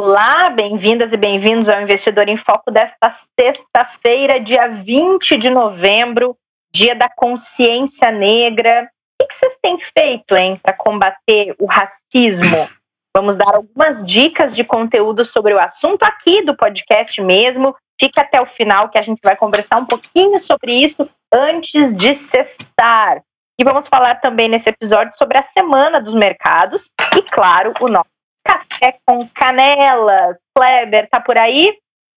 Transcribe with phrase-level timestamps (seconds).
[0.00, 6.36] Olá, bem-vindas e bem-vindos ao Investidor em Foco desta sexta-feira, dia 20 de novembro,
[6.72, 8.88] dia da consciência negra.
[9.20, 12.68] O que vocês têm feito, hein, para combater o racismo?
[13.12, 17.74] Vamos dar algumas dicas de conteúdo sobre o assunto aqui do podcast mesmo.
[18.00, 22.14] Fique até o final que a gente vai conversar um pouquinho sobre isso antes de
[22.14, 23.20] cessar.
[23.58, 28.17] E vamos falar também nesse episódio sobre a semana dos mercados e, claro, o nosso
[28.48, 30.38] Café com Canelas.
[30.56, 31.74] Kleber, tá por aí?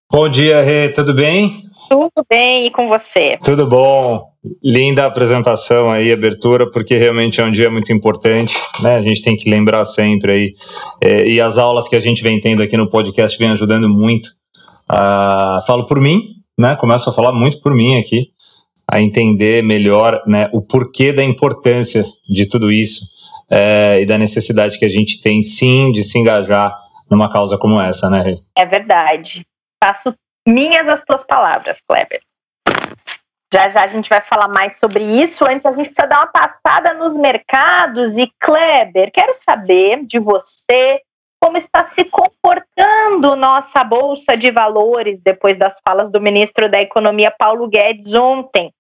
[0.10, 1.64] Bom dia, Rê, tudo bem?
[1.90, 3.38] Tudo bem, e com você?
[3.44, 4.30] Tudo bom.
[4.64, 8.96] Linda apresentação aí, abertura, porque realmente é um dia muito importante, né?
[8.96, 10.54] A gente tem que lembrar sempre aí.
[11.02, 14.30] É, e as aulas que a gente vem tendo aqui no podcast vem ajudando muito.
[14.88, 16.78] Ah, falo por mim, né?
[16.78, 18.28] Começo a falar muito por mim aqui,
[18.90, 23.11] a entender melhor né, o porquê da importância de tudo isso
[23.52, 26.74] é, e da necessidade que a gente tem, sim, de se engajar
[27.10, 28.40] numa causa como essa, né, Rê?
[28.56, 29.46] É verdade.
[29.84, 30.16] Faço
[30.48, 32.22] minhas as tuas palavras, Kleber.
[33.54, 35.46] Já já a gente vai falar mais sobre isso.
[35.46, 38.18] Antes, a gente precisa dar uma passada nos mercados.
[38.18, 41.02] E, Kleber, quero saber de você
[41.42, 47.34] como está se comportando nossa Bolsa de Valores depois das falas do ministro da Economia,
[47.38, 48.72] Paulo Guedes, ontem.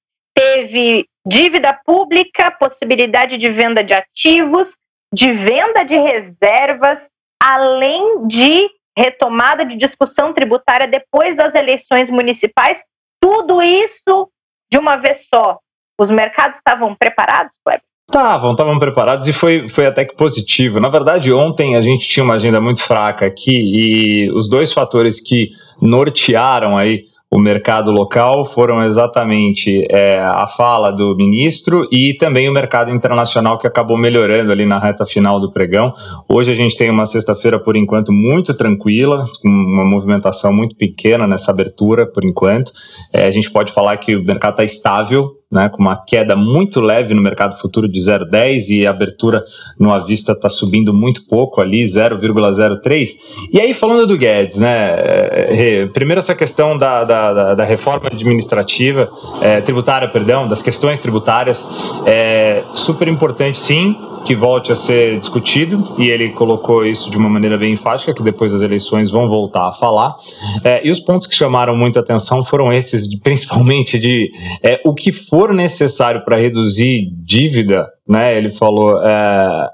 [0.41, 4.75] Teve dívida pública, possibilidade de venda de ativos,
[5.13, 7.07] de venda de reservas,
[7.39, 12.81] além de retomada de discussão tributária depois das eleições municipais,
[13.21, 14.29] tudo isso
[14.71, 15.59] de uma vez só.
[15.99, 17.83] Os mercados estavam preparados, Kleber?
[18.09, 20.79] Estavam, estavam preparados e foi, foi até que positivo.
[20.79, 25.21] Na verdade, ontem a gente tinha uma agenda muito fraca aqui e os dois fatores
[25.21, 32.49] que nortearam aí o mercado local foram exatamente é, a fala do ministro e também
[32.49, 35.93] o mercado internacional que acabou melhorando ali na reta final do pregão.
[36.27, 41.25] Hoje a gente tem uma sexta-feira, por enquanto, muito tranquila, com uma movimentação muito pequena
[41.25, 42.73] nessa abertura, por enquanto.
[43.13, 46.79] É, a gente pode falar que o mercado está estável, né, com uma queda muito
[46.79, 49.43] leve no mercado futuro de 0,10 e a abertura
[49.79, 53.09] no avista está subindo muito pouco ali, 0,03.
[53.51, 59.09] E aí, falando do Guedes, né, primeiro essa questão da, da, da reforma administrativa,
[59.41, 61.67] é, tributária, perdão, das questões tributárias,
[62.05, 67.29] é super importante sim, que volte a ser discutido, e ele colocou isso de uma
[67.29, 70.15] maneira bem enfática, que depois das eleições vão voltar a falar.
[70.63, 74.29] É, e os pontos que chamaram muito atenção foram esses, principalmente de
[74.61, 75.11] é, o que
[75.41, 79.69] for necessário para reduzir dívida né, ele falou é,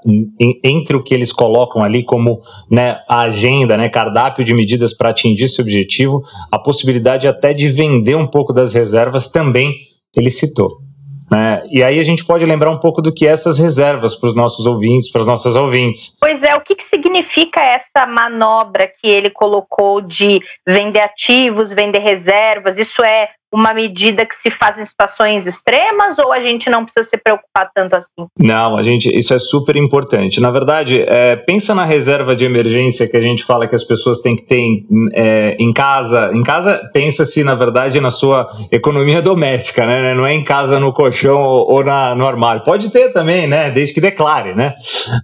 [0.64, 2.40] entre o que eles colocam ali como
[2.70, 7.68] né, a agenda, né, cardápio de medidas para atingir esse objetivo, a possibilidade até de
[7.68, 9.74] vender um pouco das reservas também
[10.16, 10.78] ele citou.
[11.30, 11.62] Né?
[11.70, 14.34] E aí a gente pode lembrar um pouco do que é essas reservas para os
[14.34, 16.16] nossos ouvintes, para as nossas ouvintes.
[16.18, 21.98] Pois é, o que, que significa essa manobra que ele colocou de vender ativos, vender
[21.98, 22.78] reservas?
[22.78, 27.08] Isso é uma medida que se faz em situações extremas ou a gente não precisa
[27.08, 28.26] se preocupar tanto assim?
[28.38, 30.40] Não, a gente, isso é super importante.
[30.40, 34.20] Na verdade, é, pensa na reserva de emergência que a gente fala que as pessoas
[34.20, 36.30] têm que ter em, é, em casa.
[36.34, 40.12] Em casa, pensa-se, na verdade, na sua economia doméstica, né?
[40.12, 42.62] Não é em casa no colchão ou, ou na, no armário.
[42.62, 43.70] Pode ter também, né?
[43.70, 44.74] Desde que declare, né?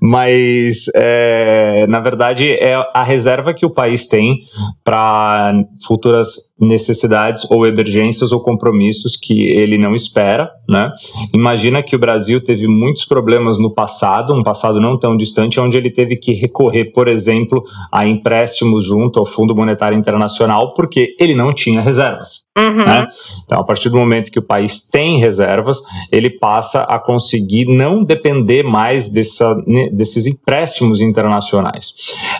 [0.00, 4.38] Mas, é, na verdade, é a reserva que o país tem
[4.82, 5.52] para
[5.86, 10.92] futuras necessidades ou emergências ou compromissos que ele não espera, né?
[11.32, 15.76] Imagina que o Brasil teve muitos problemas no passado, um passado não tão distante, onde
[15.76, 21.34] ele teve que recorrer, por exemplo, a empréstimos junto ao Fundo Monetário Internacional, porque ele
[21.34, 22.44] não tinha reservas.
[22.56, 22.84] Uhum.
[22.84, 23.08] Né?
[23.44, 28.04] Então, a partir do momento que o país tem reservas, ele passa a conseguir não
[28.04, 29.56] depender mais dessa,
[29.92, 31.94] desses empréstimos internacionais.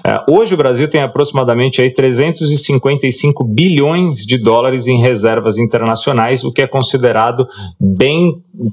[0.06, 6.52] Uh, hoje, o Brasil tem aproximadamente aí 355 bilhões de dólares em reservas internacionais, o
[6.52, 7.48] que é considerado
[7.80, 8.13] bem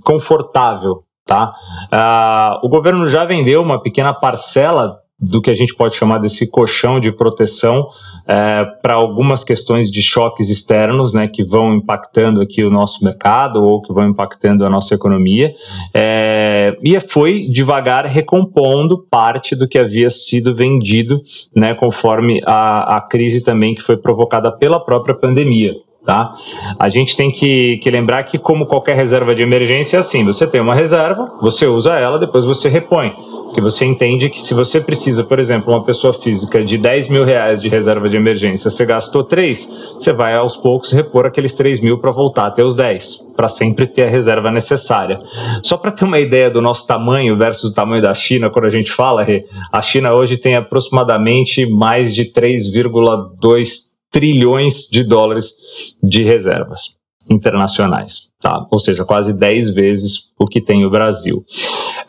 [0.04, 1.04] confortável.
[1.26, 1.54] Tá?
[1.94, 6.50] Uh, o governo já vendeu uma pequena parcela do que a gente pode chamar desse
[6.50, 7.88] colchão de proteção
[8.28, 13.64] é, para algumas questões de choques externos, né, que vão impactando aqui o nosso mercado
[13.64, 15.54] ou que vão impactando a nossa economia,
[15.94, 21.22] é, e foi devagar recompondo parte do que havia sido vendido,
[21.56, 25.76] né, conforme a, a crise também que foi provocada pela própria pandemia.
[26.04, 26.36] Tá?
[26.80, 30.48] A gente tem que, que lembrar que, como qualquer reserva de emergência, é assim: você
[30.48, 33.14] tem uma reserva, você usa ela, depois você repõe.
[33.46, 37.26] Porque você entende que se você precisa, por exemplo, uma pessoa física de 10 mil
[37.26, 41.82] reais de reserva de emergência, você gastou 3, você vai aos poucos repor aqueles 3
[41.82, 45.20] mil para voltar a ter os 10, para sempre ter a reserva necessária.
[45.62, 48.72] Só para ter uma ideia do nosso tamanho versus o tamanho da China, quando a
[48.72, 49.28] gente fala,
[49.70, 55.54] a China hoje tem aproximadamente mais de 3,2 trilhões de dólares
[56.04, 56.96] de reservas
[57.30, 58.68] internacionais, tá?
[58.70, 61.46] Ou seja, quase 10 vezes o que tem o Brasil.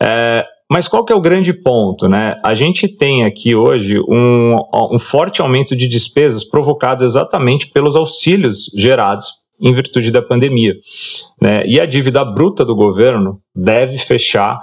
[0.01, 2.41] É, mas qual que é o grande ponto, né?
[2.43, 4.57] A gente tem aqui hoje um,
[4.91, 10.75] um forte aumento de despesas provocado exatamente pelos auxílios gerados em virtude da pandemia,
[11.41, 11.65] né?
[11.67, 14.59] E a dívida bruta do governo deve fechar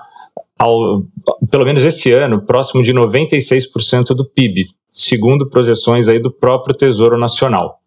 [0.57, 1.03] ao,
[1.49, 4.65] pelo menos esse ano, próximo de 96% do PIB,
[4.99, 7.79] segundo projeções aí do próprio Tesouro Nacional.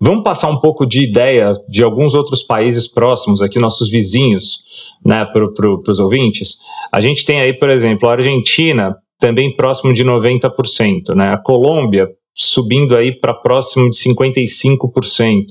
[0.00, 4.64] Vamos passar um pouco de ideia de alguns outros países próximos, aqui nossos vizinhos,
[5.04, 6.58] né, para pro, os ouvintes.
[6.92, 12.08] A gente tem aí, por exemplo, a Argentina, também próximo de 90%, né, a Colômbia,
[12.34, 15.44] subindo aí para próximo de 55%.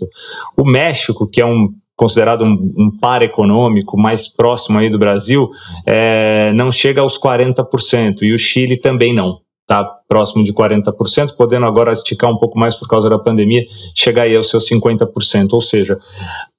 [0.58, 5.50] O México, que é um considerado um, um, par econômico mais próximo aí do Brasil,
[5.84, 11.66] é, não chega aos 40%, e o Chile também não está próximo de 40%, podendo
[11.66, 15.52] agora esticar um pouco mais por causa da pandemia, chegar aí aos seus 50%.
[15.52, 16.00] Ou seja,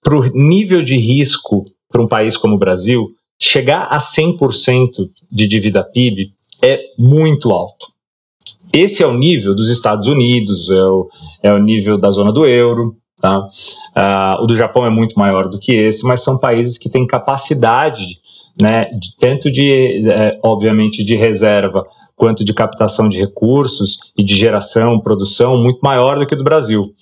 [0.02, 3.08] para o nível de risco para um país como o Brasil,
[3.40, 4.90] chegar a 100%
[5.32, 6.32] de dívida PIB
[6.62, 7.86] é muito alto.
[8.70, 11.08] Esse é o nível dos Estados Unidos, é o,
[11.42, 13.38] é o nível da zona do euro, tá?
[13.38, 17.06] Uh, o do Japão é muito maior do que esse, mas são países que têm
[17.06, 18.20] capacidade,
[18.60, 21.86] né, de, tanto de, é, obviamente, de reserva
[22.18, 26.92] quanto de captação de recursos e de geração, produção muito maior do que do Brasil.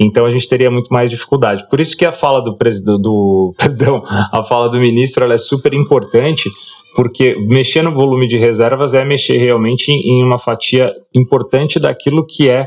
[0.00, 1.68] Então a gente teria muito mais dificuldade.
[1.68, 2.56] Por isso que a fala do
[2.98, 4.02] do perdão,
[4.32, 6.50] a fala do ministro é super importante,
[6.96, 12.48] porque mexer no volume de reservas é mexer realmente em uma fatia importante daquilo que
[12.48, 12.66] é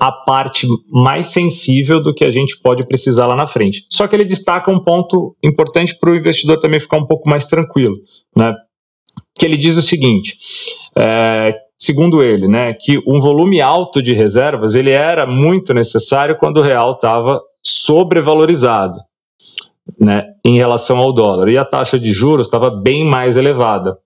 [0.00, 3.84] a parte mais sensível do que a gente pode precisar lá na frente.
[3.90, 7.46] Só que ele destaca um ponto importante para o investidor também ficar um pouco mais
[7.46, 7.96] tranquilo,
[8.34, 8.54] né?
[9.38, 10.36] Que ele diz o seguinte,
[10.96, 16.58] é, segundo ele, né, que um volume alto de reservas ele era muito necessário quando
[16.58, 18.98] o real estava sobrevalorizado,
[19.98, 21.48] né, em relação ao dólar.
[21.48, 23.96] E a taxa de juros estava bem mais elevada.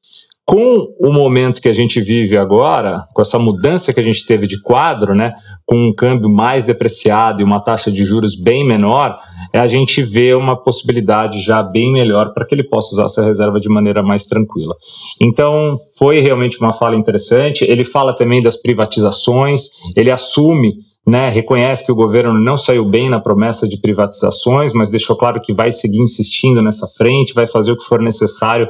[0.44, 4.46] Com o momento que a gente vive agora, com essa mudança que a gente teve
[4.46, 5.32] de quadro, né,
[5.64, 9.18] com um câmbio mais depreciado e uma taxa de juros bem menor,
[9.52, 13.24] é a gente vê uma possibilidade já bem melhor para que ele possa usar essa
[13.24, 14.74] reserva de maneira mais tranquila.
[15.20, 17.64] Então, foi realmente uma fala interessante.
[17.64, 20.74] Ele fala também das privatizações, ele assume
[21.06, 25.40] né, reconhece que o governo não saiu bem na promessa de privatizações, mas deixou claro
[25.40, 28.68] que vai seguir insistindo nessa frente, vai fazer o que for necessário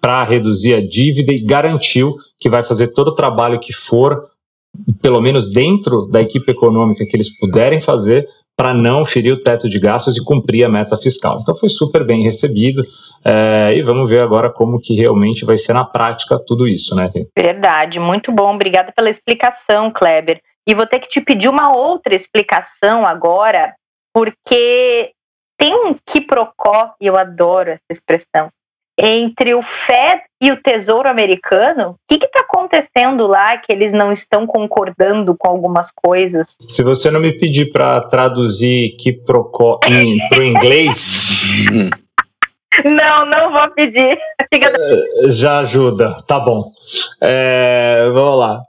[0.00, 4.24] para reduzir a dívida e garantiu que vai fazer todo o trabalho que for,
[5.00, 8.26] pelo menos dentro da equipe econômica que eles puderem fazer,
[8.58, 11.38] para não ferir o teto de gastos e cumprir a meta fiscal.
[11.40, 12.82] Então foi super bem recebido
[13.24, 17.08] é, e vamos ver agora como que realmente vai ser na prática tudo isso, né?
[17.36, 18.52] Verdade, muito bom.
[18.52, 20.40] Obrigada pela explicação, Kleber.
[20.66, 23.74] E vou ter que te pedir uma outra explicação agora,
[24.12, 25.12] porque
[25.56, 28.48] tem um quiprocó, e eu adoro essa expressão,
[28.98, 31.90] entre o Fed e o Tesouro Americano.
[31.90, 36.56] O que está acontecendo lá que eles não estão concordando com algumas coisas?
[36.68, 41.20] Se você não me pedir para traduzir quiprocó para o inglês.
[42.84, 44.16] Não, não vou pedir.
[44.52, 44.72] Fica...
[44.72, 46.70] Eh, já ajuda, tá bom.
[47.20, 48.62] É, vamos lá.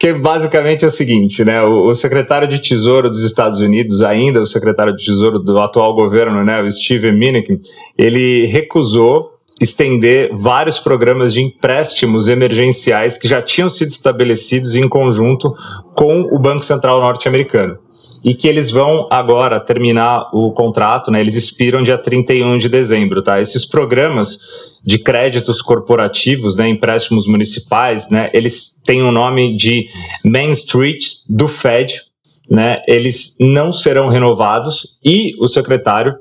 [0.00, 1.62] Que basicamente é o seguinte, né?
[1.62, 5.94] O, o, secretário de Tesouro dos Estados Unidos, ainda o secretário de Tesouro do atual
[5.94, 7.60] governo, né, o Steven Mnuchin,
[7.96, 15.54] ele recusou estender vários programas de empréstimos emergenciais que já tinham sido estabelecidos em conjunto
[15.94, 17.78] com o Banco Central norte-americano
[18.24, 21.20] e que eles vão agora terminar o contrato, né?
[21.20, 23.40] Eles expiram dia 31 de dezembro, tá?
[23.40, 24.38] Esses programas
[24.84, 29.86] de créditos corporativos, né, empréstimos municipais, né, eles têm o nome de
[30.24, 32.02] Main Street do Fed,
[32.50, 32.82] né?
[32.86, 36.16] Eles não serão renovados e o secretário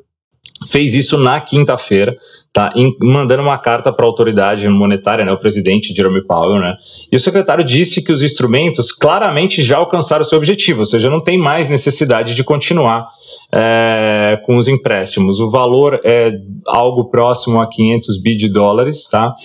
[0.65, 2.17] fez isso na quinta-feira,
[2.51, 2.73] tá?
[2.75, 6.75] Em, mandando uma carta para a autoridade monetária, né, o presidente Jerome Powell, né?
[7.11, 11.19] E o secretário disse que os instrumentos claramente já alcançaram seu objetivo, ou seja, não
[11.19, 13.07] tem mais necessidade de continuar
[13.51, 15.39] é, com os empréstimos.
[15.39, 16.31] O valor é
[16.65, 19.35] algo próximo a 500 bi de dólares, tá?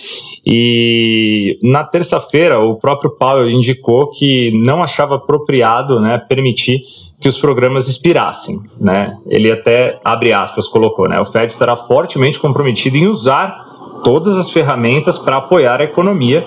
[0.45, 6.81] E na terça-feira o próprio Powell indicou que não achava apropriado, né, permitir
[7.23, 9.17] que os programas expirassem, né?
[9.27, 11.17] Ele até abre aspas colocou, né?
[11.21, 16.45] O Fed estará fortemente comprometido em usar todas as ferramentas para apoiar a economia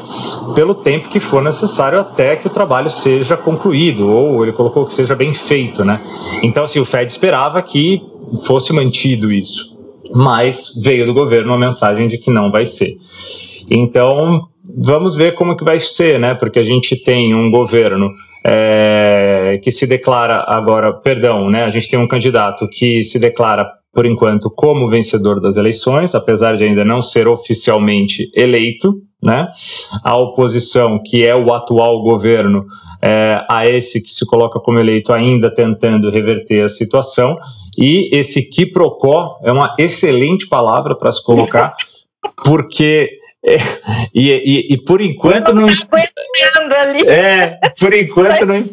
[0.55, 4.93] pelo tempo que for necessário até que o trabalho seja concluído, ou ele colocou que
[4.93, 6.03] seja bem feito, né?
[6.43, 8.03] Então, assim, o Fed esperava que
[8.45, 9.79] fosse mantido isso,
[10.15, 12.99] mas veio do governo uma mensagem de que não vai ser.
[13.71, 16.35] Então, vamos ver como que vai ser, né?
[16.35, 18.11] Porque a gente tem um governo
[18.49, 21.65] é, que se declara agora, perdão, né?
[21.65, 26.57] A gente tem um candidato que se declara por enquanto como vencedor das eleições, apesar
[26.57, 29.49] de ainda não ser oficialmente eleito, né?
[30.05, 32.65] A oposição, que é o atual governo,
[33.03, 37.37] é, a esse que se coloca como eleito ainda tentando reverter a situação,
[37.77, 41.75] e esse quiprocó é uma excelente palavra para se colocar,
[42.45, 43.11] porque
[43.45, 43.57] é,
[44.13, 45.69] e, e, e, por enquanto não.
[45.69, 47.07] Ali.
[47.07, 48.57] É, por enquanto não.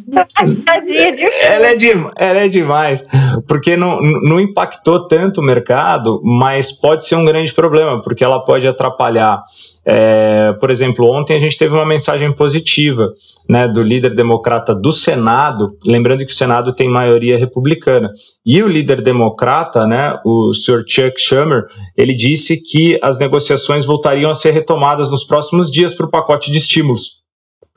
[1.41, 3.05] ela, é de, ela é demais.
[3.48, 8.43] Porque não, não impactou tanto o mercado, mas pode ser um grande problema, porque ela
[8.43, 9.43] pode atrapalhar
[9.86, 13.13] é, por exemplo, ontem a gente teve uma mensagem positiva
[13.50, 18.10] né, do líder democrata do Senado, lembrando que o Senado tem maioria republicana.
[18.46, 20.84] E o líder democrata, né, o Sr.
[20.88, 21.65] Chuck Schumer,
[21.98, 26.51] ele disse que as negociações voltariam a ser retomadas nos próximos dias para o pacote
[26.51, 27.22] de estímulos.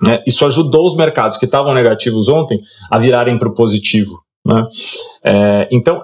[0.01, 0.23] Né?
[0.27, 4.21] Isso ajudou os mercados que estavam negativos ontem a virarem para o positivo.
[4.45, 4.67] Né?
[5.25, 6.03] É, então,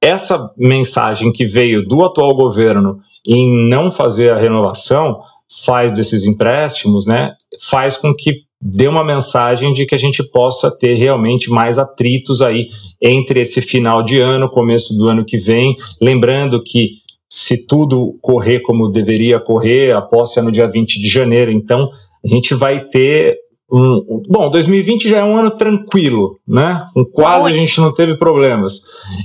[0.00, 5.20] essa mensagem que veio do atual governo em não fazer a renovação
[5.64, 7.32] faz desses empréstimos, né,
[7.70, 12.42] faz com que dê uma mensagem de que a gente possa ter realmente mais atritos
[12.42, 12.66] aí
[13.00, 18.60] entre esse final de ano, começo do ano que vem, lembrando que se tudo correr
[18.60, 21.88] como deveria correr, a posse é no dia 20 de janeiro, então
[22.24, 23.36] a gente vai ter
[23.70, 26.86] um, bom, 2020 já é um ano tranquilo, né?
[26.94, 28.80] Com quase a gente não teve problemas.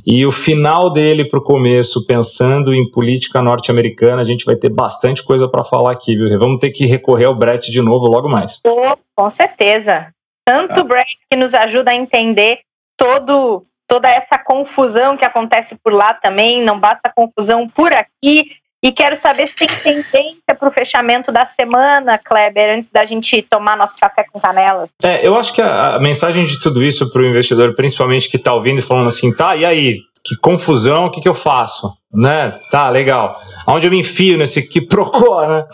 [0.05, 4.69] E o final dele para o começo, pensando em política norte-americana, a gente vai ter
[4.69, 6.39] bastante coisa para falar aqui, viu?
[6.39, 8.59] Vamos ter que recorrer ao Brett de novo logo mais.
[8.65, 10.07] Oh, com certeza.
[10.43, 12.61] Tanto o Brett que nos ajuda a entender
[12.97, 18.51] todo toda essa confusão que acontece por lá também, não basta confusão por aqui.
[18.81, 23.41] E quero saber se tem tendência para o fechamento da semana, Kleber, antes da gente
[23.41, 24.87] tomar nosso café com canela.
[25.03, 28.37] É, eu acho que a, a mensagem de tudo isso para o investidor, principalmente que
[28.37, 31.93] está ouvindo e falando assim, tá, e aí, que confusão, o que, que eu faço?
[32.11, 32.57] Né?
[32.71, 33.39] Tá, legal.
[33.67, 35.65] Onde eu me enfio nesse que procura, né?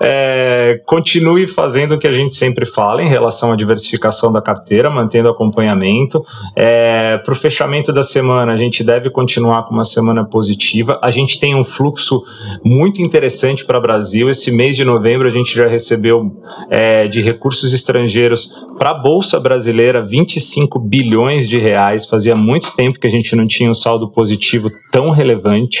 [0.00, 4.88] É, continue fazendo o que a gente sempre fala em relação à diversificação da carteira,
[4.88, 6.22] mantendo acompanhamento.
[6.54, 11.00] É, Para o fechamento da semana, a gente deve continuar com uma semana positiva.
[11.02, 12.22] A gente tem um fluxo
[12.64, 14.30] muito interessante para o Brasil.
[14.30, 19.40] Esse mês de novembro, a gente já recebeu é, de recursos estrangeiros para a Bolsa
[19.40, 22.06] Brasileira 25 bilhões de reais.
[22.06, 25.71] Fazia muito tempo que a gente não tinha um saldo positivo tão relevante.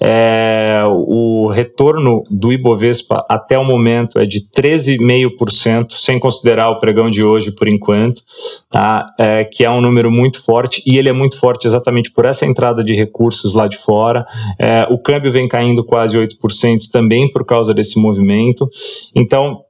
[0.00, 7.10] É, o retorno do Ibovespa até o momento é de 13,5%, sem considerar o pregão
[7.10, 8.22] de hoje por enquanto,
[8.70, 9.06] tá?
[9.18, 12.46] É, que é um número muito forte e ele é muito forte exatamente por essa
[12.46, 14.26] entrada de recursos lá de fora.
[14.58, 18.68] É, o câmbio vem caindo quase 8% também por causa desse movimento.
[19.14, 19.65] Então,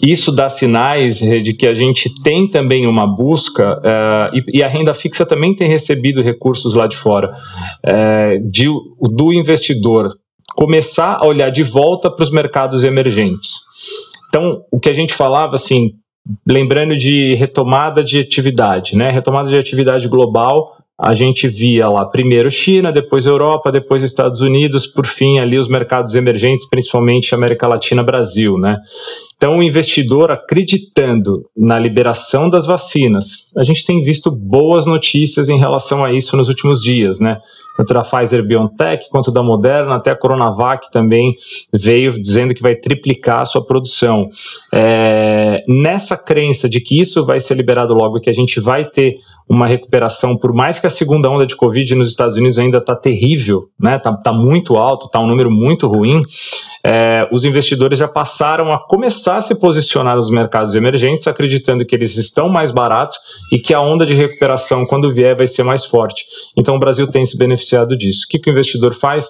[0.00, 4.68] isso dá sinais de que a gente tem também uma busca, uh, e, e, a
[4.68, 7.32] renda fixa também tem recebido recursos lá de fora,
[7.84, 8.66] uh, de,
[9.00, 10.16] do investidor
[10.54, 13.60] começar a olhar de volta para os mercados emergentes.
[14.28, 15.92] Então, o que a gente falava, assim,
[16.46, 19.10] lembrando de retomada de atividade, né?
[19.10, 24.86] Retomada de atividade global, a gente via lá primeiro China, depois Europa, depois Estados Unidos,
[24.86, 28.78] por fim ali os mercados emergentes, principalmente América Latina, Brasil, né?
[29.36, 35.58] Então, o investidor acreditando na liberação das vacinas, a gente tem visto boas notícias em
[35.58, 37.38] relação a isso nos últimos dias, né?
[37.76, 41.34] Tanto da Pfizer BioNTech quanto da Moderna, até a Coronavac também
[41.72, 44.28] veio dizendo que vai triplicar a sua produção.
[44.72, 49.16] É, nessa crença de que isso vai ser liberado logo que a gente vai ter
[49.48, 52.96] uma recuperação, por mais que a segunda onda de Covid nos Estados Unidos ainda está
[52.96, 53.98] terrível, né?
[53.98, 56.22] Tá, tá, muito alto, tá um número muito ruim.
[56.84, 61.94] É, os investidores já passaram a começar a se posicionar nos mercados emergentes, acreditando que
[61.94, 63.18] eles estão mais baratos
[63.52, 66.24] e que a onda de recuperação, quando vier, vai ser mais forte.
[66.56, 68.24] Então o Brasil tem se beneficiado disso.
[68.24, 69.28] O que, que o investidor faz?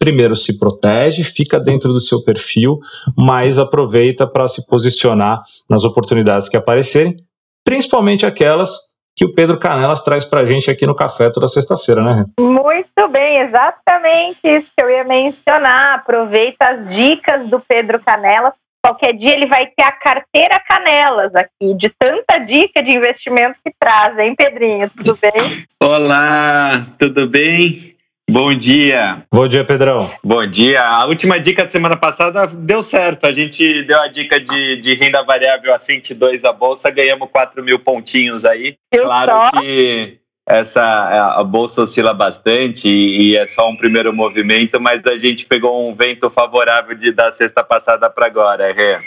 [0.00, 2.80] Primeiro se protege, fica dentro do seu perfil,
[3.16, 7.16] mas aproveita para se posicionar nas oportunidades que aparecerem,
[7.64, 8.76] principalmente aquelas
[9.16, 12.24] que o Pedro Canelas traz para a gente aqui no Café toda sexta-feira, né?
[12.40, 15.94] Muito bem, exatamente isso que eu ia mencionar.
[15.94, 18.54] Aproveita as dicas do Pedro Canelas.
[18.82, 23.72] Qualquer dia ele vai ter a carteira Canelas aqui, de tanta dica de investimentos que
[23.78, 24.88] traz, hein, Pedrinho?
[24.90, 25.66] Tudo bem?
[25.82, 27.94] Olá, tudo bem?
[28.30, 29.24] Bom dia.
[29.30, 29.98] Bom dia, Pedrão.
[30.22, 30.82] Bom dia.
[30.82, 33.26] A última dica da semana passada deu certo.
[33.26, 37.62] A gente deu a dica de, de renda variável a 102 a bolsa, ganhamos 4
[37.62, 38.76] mil pontinhos aí.
[38.92, 39.60] Eu claro só.
[39.60, 40.19] que
[40.50, 45.46] essa a bolsa oscila bastante e, e, é só um primeiro movimento, mas a gente
[45.46, 48.98] pegou um vento favorável de da sexta passada para agora, Rê.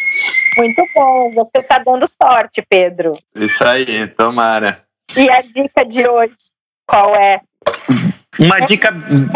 [0.57, 1.31] Muito bom.
[1.33, 3.17] Você está dando sorte, Pedro.
[3.35, 4.79] Isso aí, tomara.
[5.15, 6.37] E a dica de hoje,
[6.85, 7.41] qual é?
[8.39, 8.93] Uma dica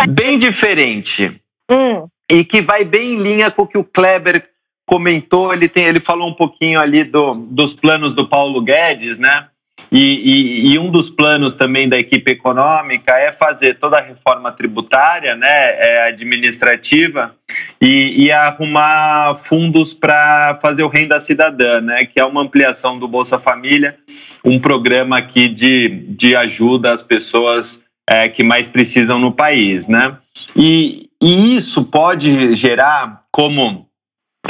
[0.09, 2.07] bem diferente hum.
[2.29, 4.47] e que vai bem em linha com o que o Kleber
[4.85, 5.53] comentou.
[5.53, 9.47] Ele, tem, ele falou um pouquinho ali do, dos planos do Paulo Guedes, né?
[9.91, 14.51] E, e, e, um dos planos também da equipe econômica é fazer toda a reforma
[14.51, 17.33] tributária, né, é administrativa,
[17.79, 23.07] e, e arrumar fundos para fazer o Renda Cidadã, né, que é uma ampliação do
[23.07, 23.97] Bolsa Família,
[24.43, 30.17] um programa aqui de, de ajuda às pessoas é, que mais precisam no país, né?
[30.55, 33.87] E, e isso pode gerar, como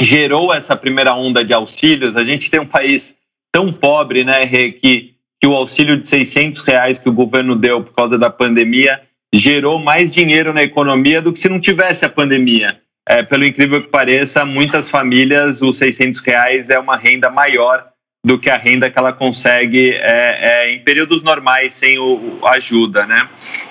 [0.00, 3.16] gerou essa primeira onda de auxílios, a gente tem um país
[3.52, 7.94] tão pobre, né, que, que o auxílio de 600 reais que o governo deu por
[7.94, 9.00] causa da pandemia
[9.32, 12.80] gerou mais dinheiro na economia do que se não tivesse a pandemia.
[13.06, 17.86] É, pelo incrível que pareça, muitas famílias, os 600 reais é uma renda maior
[18.24, 23.06] do que a renda que ela consegue é, é, em períodos normais sem o, ajuda,
[23.06, 23.26] né?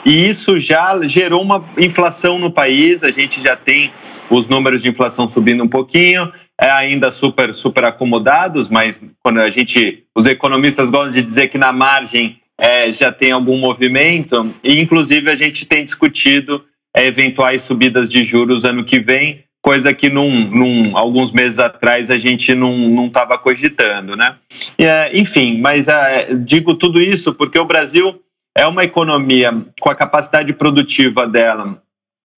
[0.05, 3.03] E isso já gerou uma inflação no país.
[3.03, 3.91] A gente já tem
[4.29, 9.49] os números de inflação subindo um pouquinho, é ainda super super acomodados, mas quando a
[9.49, 14.53] gente, os economistas gostam de dizer que na margem é, já tem algum movimento.
[14.63, 19.93] E inclusive a gente tem discutido é, eventuais subidas de juros ano que vem coisa
[19.93, 24.35] que num, num, alguns meses atrás a gente não estava cogitando, né?
[24.79, 28.21] E, é, enfim, mas é, digo tudo isso porque o Brasil
[28.55, 31.81] é uma economia com a capacidade produtiva dela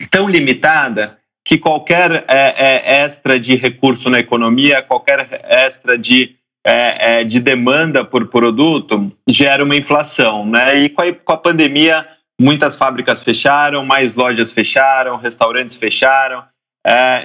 [0.10, 7.24] tão limitada que qualquer é, é, extra de recurso na economia, qualquer extra de, é,
[7.24, 10.78] de demanda por produto gera uma inflação, né?
[10.80, 12.08] E com a, com a pandemia
[12.40, 16.44] muitas fábricas fecharam, mais lojas fecharam, restaurantes fecharam,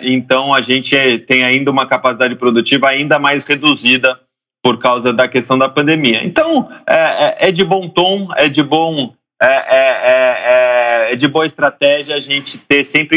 [0.03, 4.20] então a gente tem ainda uma capacidade produtiva ainda mais reduzida
[4.61, 6.24] por causa da questão da pandemia.
[6.24, 12.16] Então é, é, de bom tom, é de bom é, é, é de boa estratégia
[12.16, 13.16] a gente ter sempre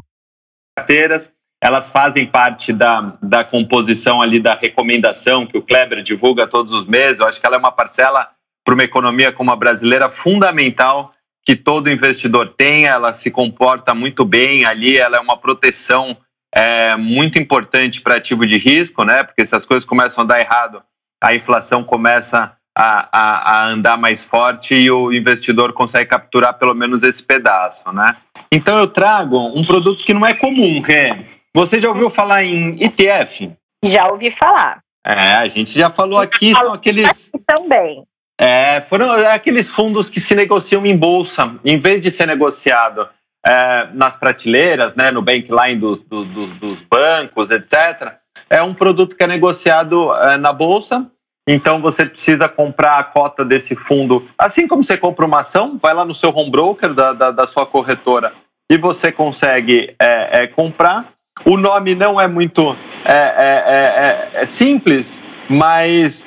[0.87, 1.31] carteiras.
[1.61, 6.85] Elas fazem parte da, da composição ali da recomendação que o Kleber divulga todos os
[6.85, 7.19] meses.
[7.19, 8.29] Eu acho que ela é uma parcela
[8.63, 11.11] para uma economia como a brasileira fundamental
[11.43, 12.91] que todo investidor tenha.
[12.91, 16.15] Ela se comporta muito bem ali, ela é uma proteção
[16.55, 19.21] é muito importante para ativo de risco, né?
[19.21, 20.81] Porque se as coisas começam a dar errado,
[21.21, 26.75] a inflação começa a, a, a, andar mais forte e o investidor consegue capturar pelo
[26.75, 28.15] menos esse pedaço, né?
[28.51, 31.15] Então eu trago um produto que não é comum, Rê.
[31.55, 33.51] Você já ouviu falar em ETF?
[33.83, 34.79] Já ouvi falar.
[35.03, 37.31] É, a gente já falou aqui, são aqueles.
[37.47, 38.03] Também.
[38.39, 43.09] É, foram aqueles fundos que se negociam em bolsa, em vez de ser negociado
[43.43, 48.13] é, nas prateleiras, né, no bankline dos, dos, dos, bancos, etc.
[48.47, 51.09] É um produto que é negociado é, na bolsa.
[51.47, 55.93] Então você precisa comprar a cota desse fundo, assim como você compra uma ação, vai
[55.93, 58.33] lá no seu home broker da, da, da sua corretora
[58.69, 61.05] e você consegue é, é comprar.
[61.45, 65.17] O nome não é muito é, é, simples,
[65.49, 66.25] mas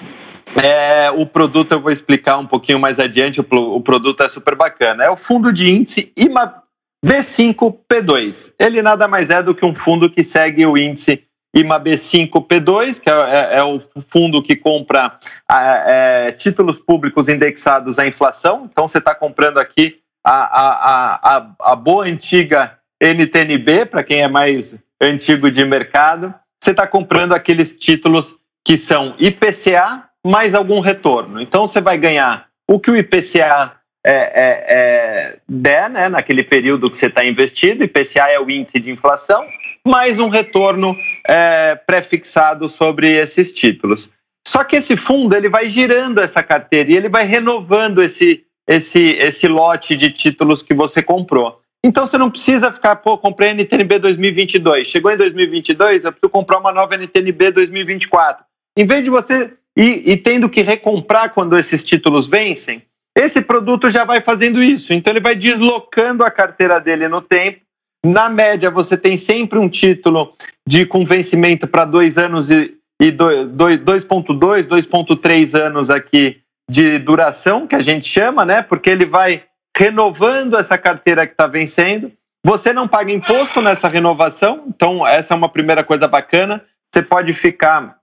[0.56, 3.40] é, o produto eu vou explicar um pouquinho mais adiante.
[3.40, 5.04] O, o, produto é super bacana.
[5.04, 6.62] É o fundo de índice IMA,
[7.04, 8.54] B5P2.
[8.58, 11.24] Ele nada mais é do que um fundo que segue o índice
[11.54, 15.18] IMA B5P2, que é, é, é o fundo que compra
[15.50, 18.68] é, títulos públicos indexados à inflação.
[18.70, 24.28] Então, você está comprando aqui a, a, a, a boa antiga NTNB, para quem é
[24.28, 26.34] mais antigo de mercado.
[26.62, 31.40] Você está comprando aqueles títulos que são IPCA mais algum retorno.
[31.40, 36.90] Então, você vai ganhar o que o IPCA é, é, é, der, né, naquele período
[36.90, 39.44] que você está investido, IPCA é o índice de inflação,
[39.86, 44.10] mais um retorno é, pré-fixado sobre esses títulos.
[44.46, 49.10] Só que esse fundo ele vai girando essa carteira e ele vai renovando esse, esse,
[49.12, 51.60] esse lote de títulos que você comprou.
[51.84, 54.86] Então você não precisa ficar, pô, comprei NTNB 2022.
[54.86, 58.44] Chegou em 2022, eu preciso comprar uma nova NTNB 2024.
[58.76, 62.82] Em vez de você ir, ir tendo que recomprar quando esses títulos vencem,
[63.16, 64.92] esse produto já vai fazendo isso.
[64.92, 67.60] Então ele vai deslocando a carteira dele no tempo.
[68.04, 70.32] Na média, você tem sempre um título
[70.66, 77.74] de com vencimento para dois anos e, e 2,2, 2,3 anos aqui de duração, que
[77.74, 78.62] a gente chama, né?
[78.62, 79.44] Porque ele vai
[79.76, 82.10] renovando essa carteira que está vencendo.
[82.44, 86.64] Você não paga imposto nessa renovação, então essa é uma primeira coisa bacana.
[86.92, 87.98] Você pode ficar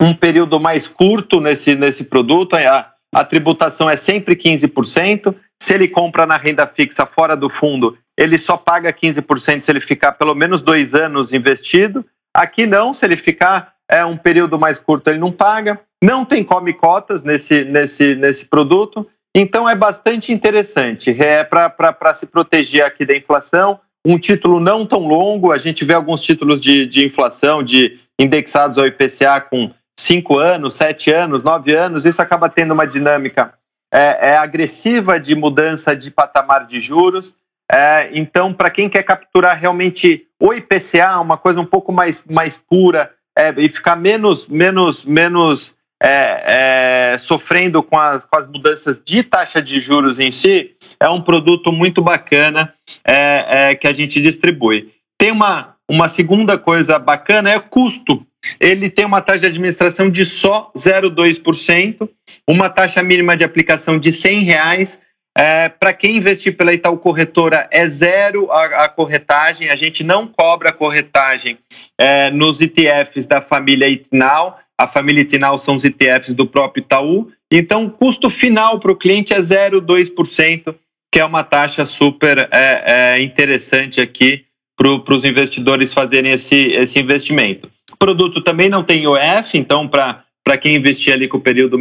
[0.00, 5.34] um período mais curto nesse, nesse produto, a, a tributação é sempre 15%.
[5.60, 9.80] Se ele compra na renda fixa fora do fundo, ele só paga 15% se ele
[9.80, 12.04] ficar pelo menos dois anos investido.
[12.34, 15.80] Aqui não, se ele ficar é, um período mais curto, ele não paga.
[16.02, 19.06] Não tem come cotas nesse, nesse, nesse produto.
[19.34, 21.10] Então é bastante interessante.
[21.22, 23.80] É para se proteger aqui da inflação.
[24.06, 28.78] Um título não tão longo, a gente vê alguns títulos de, de inflação, de indexados
[28.78, 33.52] ao IPCA com cinco anos, sete anos, nove anos, isso acaba tendo uma dinâmica
[33.92, 37.34] é, é agressiva de mudança de patamar de juros.
[37.72, 42.56] É, então, para quem quer capturar realmente o IPCA, uma coisa um pouco mais, mais
[42.56, 49.00] pura é, e ficar menos, menos, menos é, é, sofrendo com as, com as mudanças
[49.04, 52.72] de taxa de juros em si, é um produto muito bacana
[53.04, 54.90] é, é, que a gente distribui.
[55.16, 58.26] Tem uma, uma segunda coisa bacana, é o custo.
[58.58, 62.08] Ele tem uma taxa de administração de só 0,2%,
[62.48, 64.98] uma taxa mínima de aplicação de R$ reais.
[65.36, 69.70] É, Para quem investir pela Itaú Corretora, é zero a, a corretagem.
[69.70, 71.58] A gente não cobra corretagem
[71.98, 77.30] é, nos ETFs da família Itnal a família Itinal são os ETFs do próprio Itaú.
[77.50, 80.74] Então, o custo final para o cliente é 0,2%,
[81.12, 86.98] que é uma taxa super é, é, interessante aqui para os investidores fazerem esse, esse
[86.98, 87.70] investimento.
[87.92, 91.76] O produto também não tem IOF, então, para quem investir ali com o período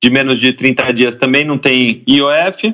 [0.00, 2.72] de menos de 30 dias, também não tem IOF.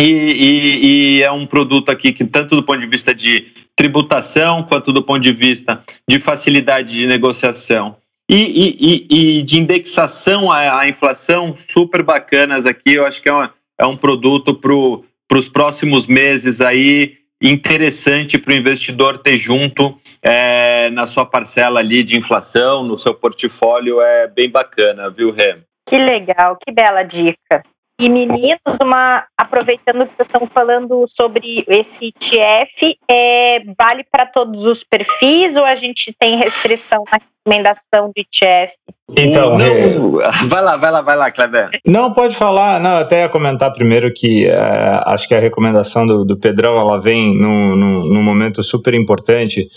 [0.00, 4.62] E, e, e, é um produto aqui que, tanto do ponto de vista de tributação,
[4.62, 10.88] quanto do ponto de vista de facilidade de negociação e, e, de indexação à, à,
[10.88, 12.94] inflação super bacanas aqui.
[12.94, 18.52] Eu acho que é, uma, é um produto para os próximos meses aí interessante para
[18.52, 24.26] o investidor ter junto é, na sua parcela ali de inflação, no seu portfólio, é
[24.28, 25.56] bem bacana, viu, Rem?
[25.86, 27.62] Que legal, que bela dica.
[28.00, 34.64] E meninos, uma, aproveitando que vocês estão falando sobre esse ETF, é, vale para todos
[34.64, 38.72] os perfis ou a gente tem restrição na recomendação de ETF?
[39.14, 40.46] Então, não, é...
[40.48, 41.68] vai lá, vai lá, vai lá, Kleber.
[41.84, 42.80] Não, pode falar.
[42.80, 46.98] Não, até ia comentar primeiro que é, acho que a recomendação do, do Pedrão ela
[46.98, 49.68] vem num, num, num momento super importante,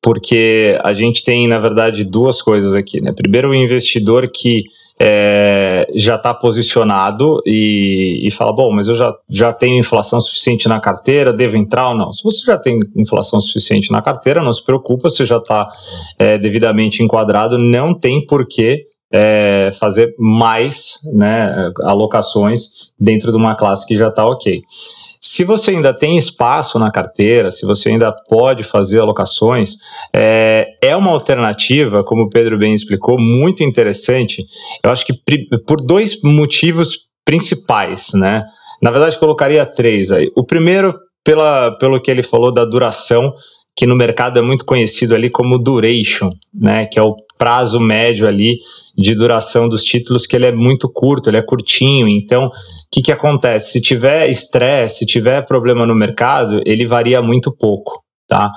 [0.00, 3.02] porque a gente tem, na verdade, duas coisas aqui.
[3.02, 3.12] Né?
[3.12, 4.62] Primeiro, o investidor que
[5.04, 10.68] é, já está posicionado e, e, fala: bom, mas eu já, já tenho inflação suficiente
[10.68, 12.12] na carteira, devo entrar ou não?
[12.12, 15.68] Se você já tem inflação suficiente na carteira, não se preocupa, você já está
[16.16, 18.86] é, devidamente enquadrado, não tem porquê.
[19.14, 24.62] É, fazer mais né, alocações dentro de uma classe que já está ok.
[25.24, 29.76] Se você ainda tem espaço na carteira, se você ainda pode fazer alocações,
[30.12, 34.44] é, é uma alternativa, como o Pedro bem explicou, muito interessante.
[34.82, 35.14] Eu acho que
[35.64, 38.44] por dois motivos principais, né?
[38.82, 40.28] Na verdade, colocaria três aí.
[40.36, 40.92] O primeiro,
[41.24, 43.32] pela, pelo que ele falou da duração
[43.74, 48.28] que no mercado é muito conhecido ali como duration, né, que é o prazo médio
[48.28, 48.58] ali
[48.96, 52.06] de duração dos títulos, que ele é muito curto, ele é curtinho.
[52.06, 52.50] Então, o
[52.90, 53.72] que, que acontece?
[53.72, 58.50] Se tiver estresse, se tiver problema no mercado, ele varia muito pouco, tá?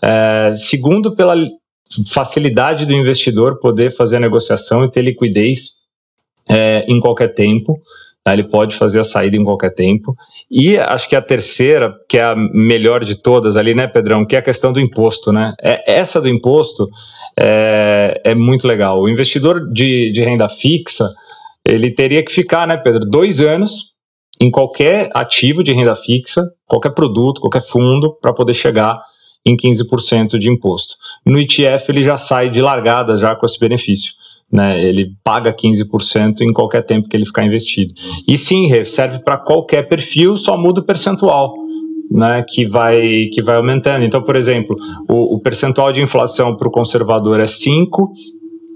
[0.00, 1.34] É, segundo, pela
[2.12, 5.80] facilidade do investidor poder fazer a negociação e ter liquidez
[6.48, 7.76] é, em qualquer tempo.
[8.22, 8.34] Tá?
[8.34, 10.14] Ele pode fazer a saída em qualquer tempo.
[10.50, 14.36] E acho que a terceira, que é a melhor de todas ali, né, Pedrão, que
[14.36, 15.54] é a questão do imposto, né?
[15.62, 16.88] É, essa do imposto
[17.38, 19.00] é, é muito legal.
[19.00, 21.08] O investidor de, de renda fixa,
[21.64, 23.90] ele teria que ficar, né, Pedro, dois anos
[24.40, 28.98] em qualquer ativo de renda fixa, qualquer produto, qualquer fundo, para poder chegar
[29.44, 30.94] em 15% de imposto.
[31.24, 34.12] No ETF ele já sai de largada já com esse benefício
[34.52, 34.82] né?
[34.82, 37.94] Ele paga 15% em qualquer tempo que ele ficar investido.
[38.26, 41.54] E sim, serve para qualquer perfil, só muda o percentual.
[42.12, 44.04] Né, que, vai, que vai aumentando.
[44.04, 44.74] Então, por exemplo,
[45.08, 48.10] o, o percentual de inflação para o conservador é 5,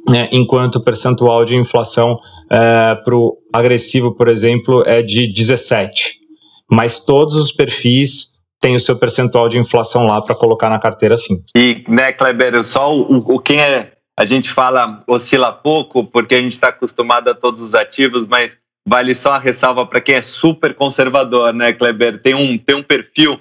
[0.08, 2.16] né, enquanto o percentual de inflação
[2.48, 6.18] é, para o agressivo, por exemplo, é de 17.
[6.70, 11.16] Mas todos os perfis têm o seu percentual de inflação lá para colocar na carteira
[11.16, 11.37] sim.
[11.56, 13.93] E, né, Kleber, só o, o quem é.
[14.18, 18.57] A gente fala oscila pouco, porque a gente está acostumado a todos os ativos, mas
[18.87, 22.18] vale só a ressalva para quem é super conservador, né, Kleber?
[22.18, 23.40] Tem um, tem um perfil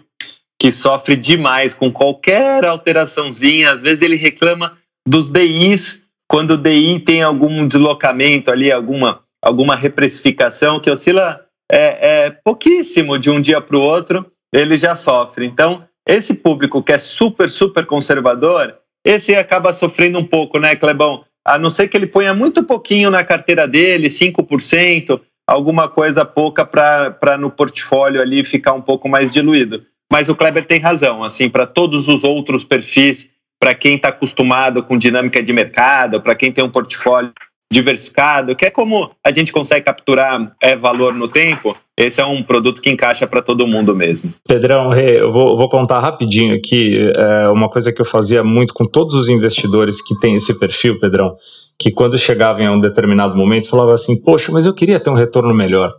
[0.60, 3.72] que sofre demais com qualquer alteraçãozinha.
[3.72, 9.76] Às vezes ele reclama dos DIs quando o DI tem algum deslocamento ali, alguma, alguma
[9.76, 15.46] reprecificação que oscila é, é pouquíssimo de um dia para o outro, ele já sofre.
[15.46, 21.24] Então, esse público que é super, super conservador, esse acaba sofrendo um pouco, né, Clebão?
[21.46, 26.66] A não ser que ele ponha muito pouquinho na carteira dele, 5%, alguma coisa pouca
[26.66, 29.86] para no portfólio ali ficar um pouco mais diluído.
[30.12, 34.84] Mas o Kleber tem razão, assim, para todos os outros perfis para quem está acostumado
[34.84, 37.32] com dinâmica de mercado, para quem tem um portfólio
[37.72, 42.42] diversificado, que é como a gente consegue capturar é, valor no tempo, esse é um
[42.42, 44.34] produto que encaixa para todo mundo mesmo.
[44.48, 48.86] Pedrão, eu vou, vou contar rapidinho aqui é, uma coisa que eu fazia muito com
[48.86, 51.36] todos os investidores que têm esse perfil, Pedrão,
[51.78, 55.16] que quando chegavam em um determinado momento falava assim, poxa, mas eu queria ter um
[55.16, 55.94] retorno melhor.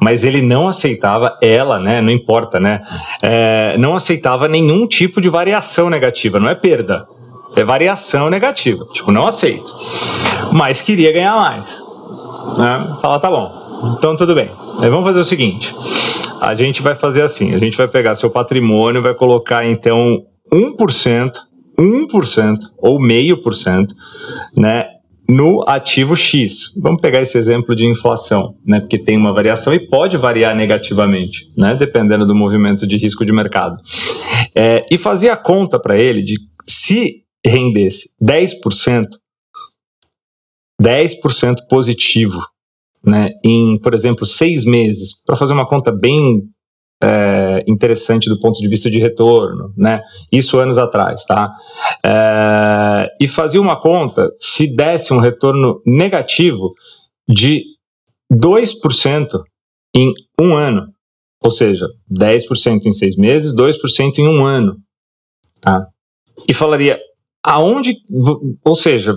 [0.00, 2.82] Mas ele não aceitava, ela, né, não importa, né,
[3.22, 7.06] é, não aceitava nenhum tipo de variação negativa, não é perda,
[7.56, 9.72] é variação negativa, tipo, não aceito,
[10.52, 11.82] mas queria ganhar mais,
[12.58, 15.74] né, fala, tá bom, então tudo bem, vamos fazer o seguinte,
[16.40, 21.32] a gente vai fazer assim, a gente vai pegar seu patrimônio, vai colocar então 1%,
[21.78, 23.94] 1% ou meio por cento,
[24.56, 24.86] né,
[25.30, 26.72] no ativo X.
[26.82, 28.80] Vamos pegar esse exemplo de inflação, né?
[28.80, 31.74] Porque tem uma variação e pode variar negativamente, né?
[31.74, 33.80] Dependendo do movimento de risco de mercado.
[34.54, 36.34] É, e fazia a conta para ele de
[36.66, 39.06] se rendesse 10%,
[40.82, 42.44] 10% positivo,
[43.04, 43.30] né?
[43.44, 46.42] Em, por exemplo, seis meses, para fazer uma conta bem
[47.02, 50.02] é, interessante do ponto de vista de retorno, né?
[50.30, 51.50] Isso anos atrás, tá?
[52.04, 56.74] É, e fazia uma conta se desse um retorno negativo
[57.28, 57.64] de
[58.30, 59.42] 2%
[59.94, 60.88] em um ano.
[61.42, 64.76] Ou seja, 10% em seis meses, 2% em um ano.
[65.60, 65.86] Tá?
[66.46, 67.00] E falaria,
[67.42, 67.94] aonde.
[68.62, 69.16] Ou seja,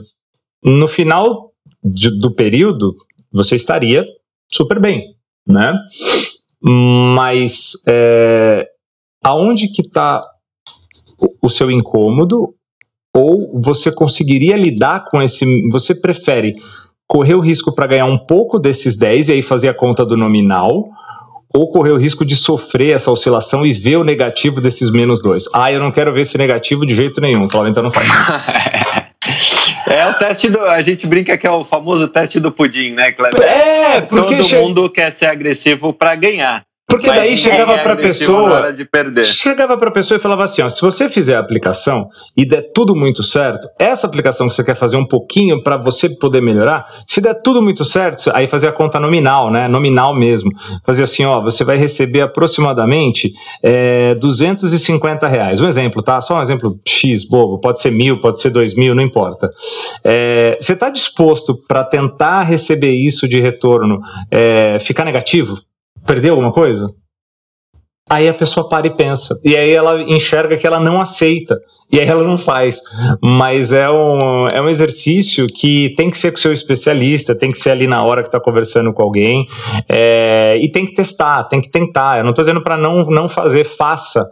[0.63, 1.51] no final
[1.83, 2.93] de, do período,
[3.33, 4.05] você estaria
[4.51, 5.03] super bem,
[5.47, 5.73] né?
[6.61, 8.67] Mas é,
[9.23, 10.21] aonde que está
[11.41, 12.53] o, seu incômodo?
[13.15, 15.45] Ou você conseguiria lidar com esse?
[15.69, 16.55] Você prefere
[17.07, 20.17] correr o risco para ganhar um pouco desses 10 e aí fazer a conta do
[20.17, 20.89] nominal?
[21.55, 25.45] ou correr o risco de sofrer essa oscilação e ver o negativo desses menos dois.
[25.53, 27.47] Ah, eu não quero ver esse negativo de jeito nenhum.
[27.47, 28.07] Fala, então não faz.
[29.93, 30.59] É o teste do.
[30.61, 33.41] A gente brinca que é o famoso teste do pudim, né, Cleber?
[33.41, 34.37] É, porque.
[34.37, 34.57] Todo che...
[34.57, 36.63] mundo quer ser agressivo para ganhar.
[36.93, 38.75] Porque Mas daí chegava para a pessoa,
[39.23, 42.71] chegava para a pessoa e falava assim, ó, se você fizer a aplicação e der
[42.71, 46.85] tudo muito certo, essa aplicação que você quer fazer um pouquinho para você poder melhorar,
[47.07, 50.51] se der tudo muito certo, aí fazia a conta nominal, né, nominal mesmo,
[50.85, 53.31] fazia assim, ó, você vai receber aproximadamente
[53.63, 56.21] é, 250 reais, um exemplo, tá?
[56.21, 59.49] Só um exemplo X, bobo, pode ser mil, pode ser dois mil, não importa.
[60.03, 65.57] É, você está disposto para tentar receber isso de retorno, é, ficar negativo?
[66.05, 66.89] Perdeu alguma coisa?
[68.09, 69.33] Aí a pessoa para e pensa.
[69.45, 71.57] E aí ela enxerga que ela não aceita.
[71.89, 72.81] E aí ela não faz.
[73.21, 77.51] Mas é um, é um exercício que tem que ser com o seu especialista, tem
[77.51, 79.45] que ser ali na hora que está conversando com alguém.
[79.87, 82.17] É, e tem que testar, tem que tentar.
[82.17, 84.23] Eu não estou dizendo para não, não fazer, faça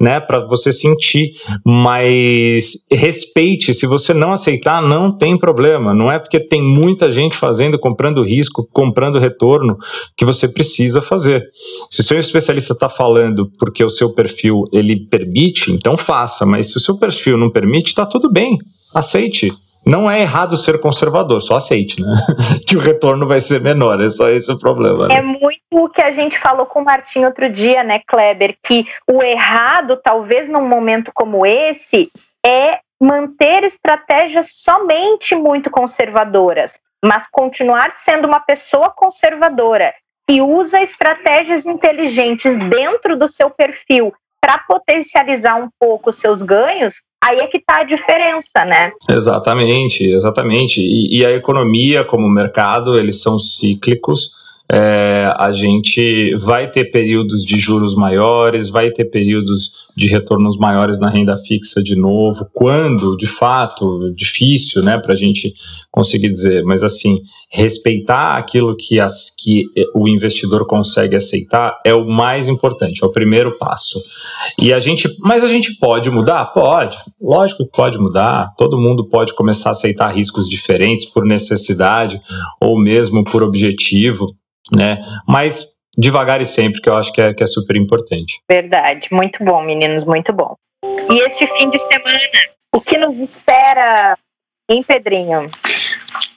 [0.00, 1.30] né, para você sentir,
[1.64, 7.36] mas respeite, se você não aceitar, não tem problema, não é porque tem muita gente
[7.36, 9.76] fazendo, comprando risco, comprando retorno,
[10.16, 11.46] que você precisa fazer.
[11.90, 16.70] Se o seu especialista está falando porque o seu perfil ele permite, então faça, mas
[16.70, 18.56] se o seu perfil não permite, está tudo bem,
[18.94, 19.52] aceite.
[19.86, 22.12] Não é errado ser conservador, só aceite, né?
[22.66, 25.08] que o retorno vai ser menor, é só esse o problema.
[25.08, 25.16] Né?
[25.16, 28.56] É muito o que a gente falou com o Martim outro dia, né, Kleber?
[28.62, 32.08] Que o errado, talvez num momento como esse,
[32.44, 39.94] é manter estratégias somente muito conservadoras, mas continuar sendo uma pessoa conservadora
[40.28, 47.02] que usa estratégias inteligentes dentro do seu perfil para potencializar um pouco os seus ganhos,
[47.22, 48.92] aí é que está a diferença, né?
[49.08, 50.80] Exatamente, exatamente.
[50.80, 54.39] E, e, a economia, como o mercado, eles são cíclicos.
[54.72, 61.00] É, a gente vai ter períodos de juros maiores, vai ter períodos de retornos maiores
[61.00, 62.48] na renda fixa de novo.
[62.52, 65.52] Quando, de fato, difícil, né, para a gente
[65.90, 67.18] conseguir dizer, mas assim,
[67.50, 73.10] respeitar aquilo que, as, que o investidor consegue aceitar é o mais importante, é o
[73.12, 74.00] primeiro passo.
[74.56, 76.44] E a gente, mas a gente pode mudar?
[76.52, 78.54] Pode, lógico que pode mudar.
[78.56, 82.20] Todo mundo pode começar a aceitar riscos diferentes por necessidade
[82.60, 84.26] ou mesmo por objetivo
[84.74, 84.98] né?
[85.26, 88.40] Mas devagar e sempre, que eu acho que é, que é super importante.
[88.48, 90.54] Verdade, muito bom, meninos, muito bom.
[91.10, 92.18] E este fim de semana,
[92.74, 94.16] o que nos espera
[94.70, 95.48] em Pedrinho?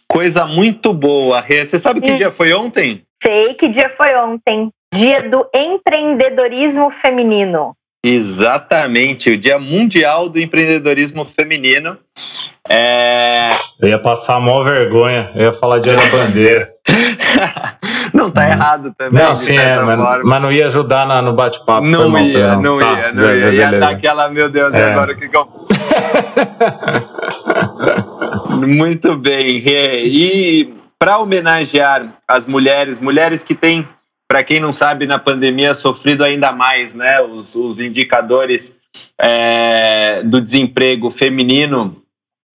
[0.07, 1.41] Coisa muito boa.
[1.41, 2.15] Você sabe que hum.
[2.15, 3.01] dia foi ontem?
[3.21, 4.69] Sei que dia foi ontem.
[4.93, 7.75] Dia do empreendedorismo feminino.
[8.05, 11.97] Exatamente, o Dia Mundial do Empreendedorismo Feminino.
[12.69, 13.51] É...
[13.79, 16.69] Eu ia passar a maior vergonha, eu ia falar Dia da Bandeira.
[18.13, 19.23] não tá errado também.
[19.23, 21.87] Não, sim, é, mas, mas, não ia ajudar na, no bate-papo.
[21.87, 24.91] Não, mal, ia, não, tá, ia, não ia, Ia dar aquela, meu Deus, é.
[24.91, 25.47] agora o que, que eu.
[28.67, 29.61] Muito bem.
[29.65, 33.87] E para homenagear as mulheres, mulheres que têm,
[34.27, 37.21] para quem não sabe, na pandemia sofrido ainda mais, né?
[37.21, 38.73] Os, os indicadores
[39.19, 41.95] é, do desemprego feminino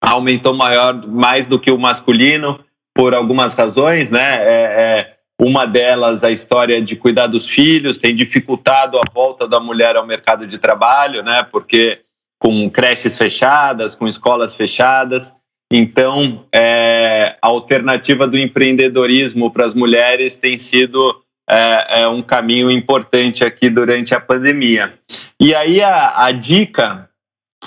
[0.01, 2.59] aumentou maior mais do que o masculino
[2.99, 4.43] por algumas razões, né?
[4.43, 9.57] É, é, uma delas, a história de cuidar dos filhos, tem dificultado a volta da
[9.57, 11.47] mulher ao mercado de trabalho, né?
[11.49, 11.99] Porque
[12.37, 15.33] com creches fechadas, com escolas fechadas.
[15.71, 22.69] Então, é, a alternativa do empreendedorismo para as mulheres tem sido é, é, um caminho
[22.69, 24.93] importante aqui durante a pandemia.
[25.39, 27.09] E aí, a, a dica,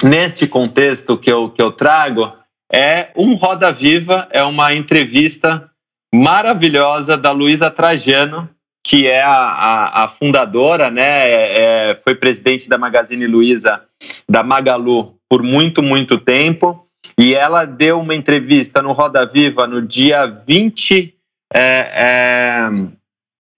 [0.05, 2.31] neste contexto que eu, que eu trago,
[2.73, 5.71] é um Roda Viva, é uma entrevista
[6.15, 8.49] maravilhosa da Luísa Trajano,
[8.85, 11.31] que é a, a, a fundadora, né?
[11.31, 13.83] É, é, foi presidente da Magazine Luiza,
[14.29, 16.87] da Magalu, por muito, muito tempo.
[17.19, 21.15] E ela deu uma entrevista no Roda Viva no dia 20
[21.53, 22.71] é, é,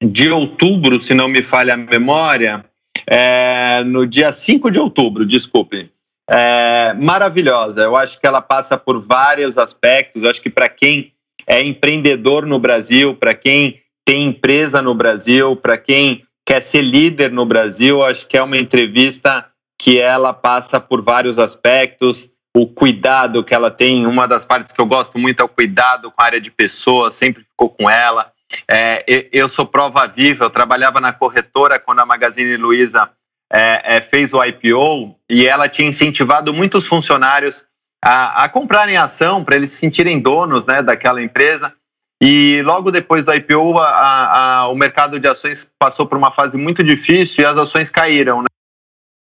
[0.05, 2.65] de outubro, se não me falha a memória,
[3.07, 5.94] é, no dia 5 de outubro, desculpe
[6.29, 7.83] é, maravilhosa.
[7.83, 10.23] Eu acho que ela passa por vários aspectos.
[10.23, 11.13] Eu acho que para quem
[11.47, 17.31] é empreendedor no Brasil, para quem tem empresa no Brasil, para quem quer ser líder
[17.31, 19.47] no Brasil, acho que é uma entrevista
[19.81, 22.31] que ela passa por vários aspectos.
[22.57, 26.11] O cuidado que ela tem, uma das partes que eu gosto muito é o cuidado
[26.11, 28.31] com a área de pessoas, sempre ficou com ela.
[28.69, 33.11] É, eu sou prova viva, eu trabalhava na corretora quando a Magazine Luiza
[33.55, 37.65] é, é, fez o IPO e ela tinha incentivado muitos funcionários
[38.05, 41.73] a, a comprarem ação para eles se sentirem donos né, daquela empresa.
[42.21, 46.57] E logo depois do IPO, a, a, o mercado de ações passou por uma fase
[46.57, 48.43] muito difícil e as ações caíram.
[48.43, 48.49] Né?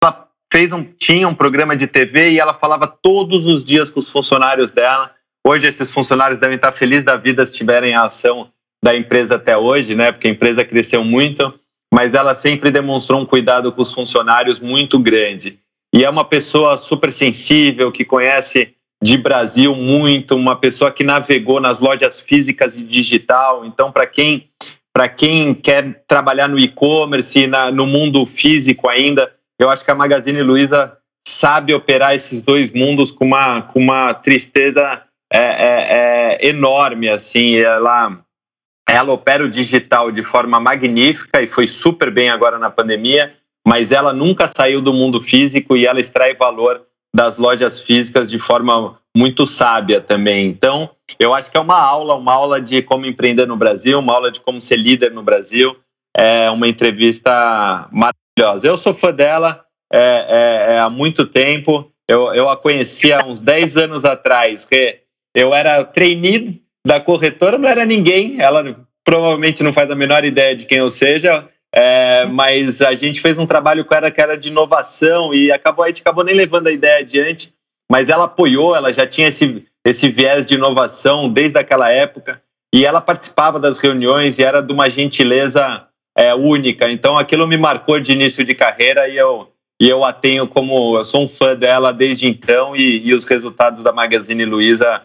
[0.03, 4.01] Ela fez um, tinha um programa de TV e ela falava todos os dias com
[4.01, 5.09] os funcionários dela.
[5.45, 8.51] Hoje esses funcionários devem estar felizes da vida se tiverem a ação
[8.83, 10.11] da empresa até hoje, né?
[10.11, 11.57] Porque a empresa cresceu muito
[11.93, 15.59] mas ela sempre demonstrou um cuidado com os funcionários muito grande.
[15.93, 21.59] E é uma pessoa super sensível, que conhece de Brasil muito, uma pessoa que navegou
[21.59, 23.65] nas lojas físicas e digital.
[23.65, 24.49] Então, para quem
[24.93, 30.41] para quem quer trabalhar no e-commerce, no mundo físico ainda, eu acho que a Magazine
[30.41, 30.97] Luiza
[31.27, 37.09] sabe operar esses dois mundos com uma, com uma tristeza é, é, é enorme.
[37.09, 38.19] Assim, ela
[38.87, 43.33] ela opera o digital de forma magnífica e foi super bem agora na pandemia,
[43.67, 46.81] mas ela nunca saiu do mundo físico e ela extrai valor
[47.13, 50.47] das lojas físicas de forma muito sábia também.
[50.47, 54.13] Então, eu acho que é uma aula, uma aula de como empreender no Brasil, uma
[54.13, 55.75] aula de como ser líder no Brasil.
[56.15, 58.67] É uma entrevista maravilhosa.
[58.67, 59.99] Eu sou fã dela é,
[60.69, 61.91] é, é há muito tempo.
[62.07, 64.99] Eu, eu a conheci há uns 10 anos atrás, que
[65.35, 70.55] eu era trainee da corretora não era ninguém, ela provavelmente não faz a menor ideia
[70.55, 71.45] de quem eu seja,
[71.75, 75.83] é, mas a gente fez um trabalho com ela que era de inovação e acabou,
[75.83, 77.53] a gente acabou nem levando a ideia adiante,
[77.91, 82.41] mas ela apoiou, ela já tinha esse, esse viés de inovação desde aquela época
[82.73, 85.85] e ela participava das reuniões e era de uma gentileza
[86.17, 86.89] é, única.
[86.89, 90.97] Então aquilo me marcou de início de carreira e eu, e eu a tenho como.
[90.97, 95.01] Eu sou um fã dela desde então e, e os resultados da Magazine Luiza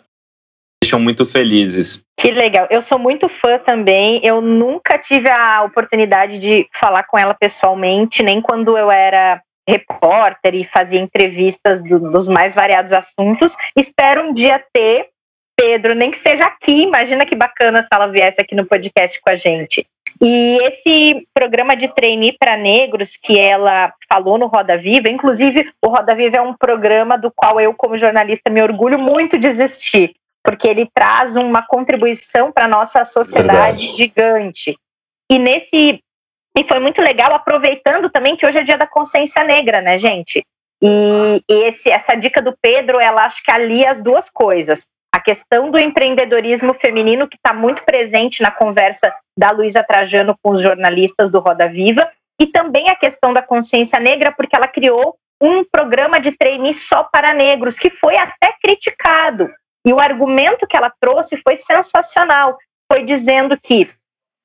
[0.93, 2.05] deixam muito felizes.
[2.19, 2.67] Que legal.
[2.71, 4.21] Eu sou muito fã também.
[4.23, 10.55] Eu nunca tive a oportunidade de falar com ela pessoalmente, nem quando eu era repórter
[10.55, 13.57] e fazia entrevistas do, dos mais variados assuntos.
[13.77, 15.09] Espero um dia ter,
[15.57, 16.83] Pedro, nem que seja aqui.
[16.83, 19.87] Imagina que bacana se ela viesse aqui no podcast com a gente.
[20.21, 25.89] E esse programa de trainee para negros que ela falou no Roda Viva, inclusive o
[25.89, 30.15] Roda Viva é um programa do qual eu, como jornalista, me orgulho muito de existir,
[30.45, 33.97] porque ele traz uma contribuição para a nossa sociedade Verdade.
[33.97, 34.77] gigante.
[35.31, 36.01] E nesse.
[36.57, 40.45] E foi muito legal, aproveitando também que hoje é dia da consciência negra, né, gente?
[40.83, 45.71] E esse, essa dica do Pedro, ela acho que alia as duas coisas a questão
[45.71, 51.31] do empreendedorismo feminino que está muito presente na conversa da Luísa Trajano com os jornalistas
[51.31, 56.19] do Roda Viva e também a questão da consciência negra porque ela criou um programa
[56.19, 59.51] de trainee só para negros que foi até criticado
[59.87, 62.57] e o argumento que ela trouxe foi sensacional.
[62.91, 63.85] Foi dizendo que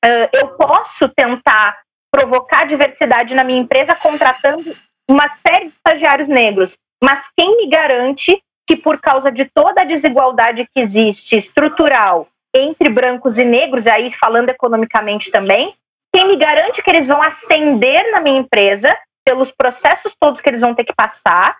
[0.03, 1.79] uh, eu posso tentar
[2.11, 4.75] provocar diversidade na minha empresa contratando
[5.09, 9.85] uma série de estagiários negros mas quem me garante que por causa de toda a
[9.85, 15.73] desigualdade que existe estrutural entre brancos e negros, aí falando economicamente também,
[16.13, 20.61] quem me garante que eles vão ascender na minha empresa pelos processos todos que eles
[20.61, 21.57] vão ter que passar,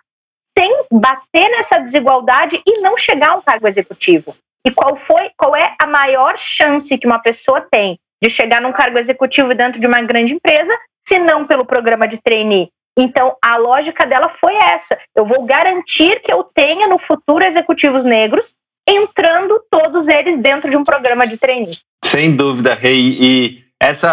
[0.58, 4.34] sem bater nessa desigualdade e não chegar a um cargo executivo?
[4.66, 8.72] E qual foi, qual é a maior chance que uma pessoa tem de chegar num
[8.72, 13.56] cargo executivo dentro de uma grande empresa, se não pelo programa de trainee, então, a
[13.56, 18.52] lógica dela foi essa: eu vou garantir que eu tenha no futuro executivos negros,
[18.88, 21.70] entrando todos eles dentro de um programa de treino.
[22.04, 23.16] Sem dúvida, Rei.
[23.20, 24.10] E essa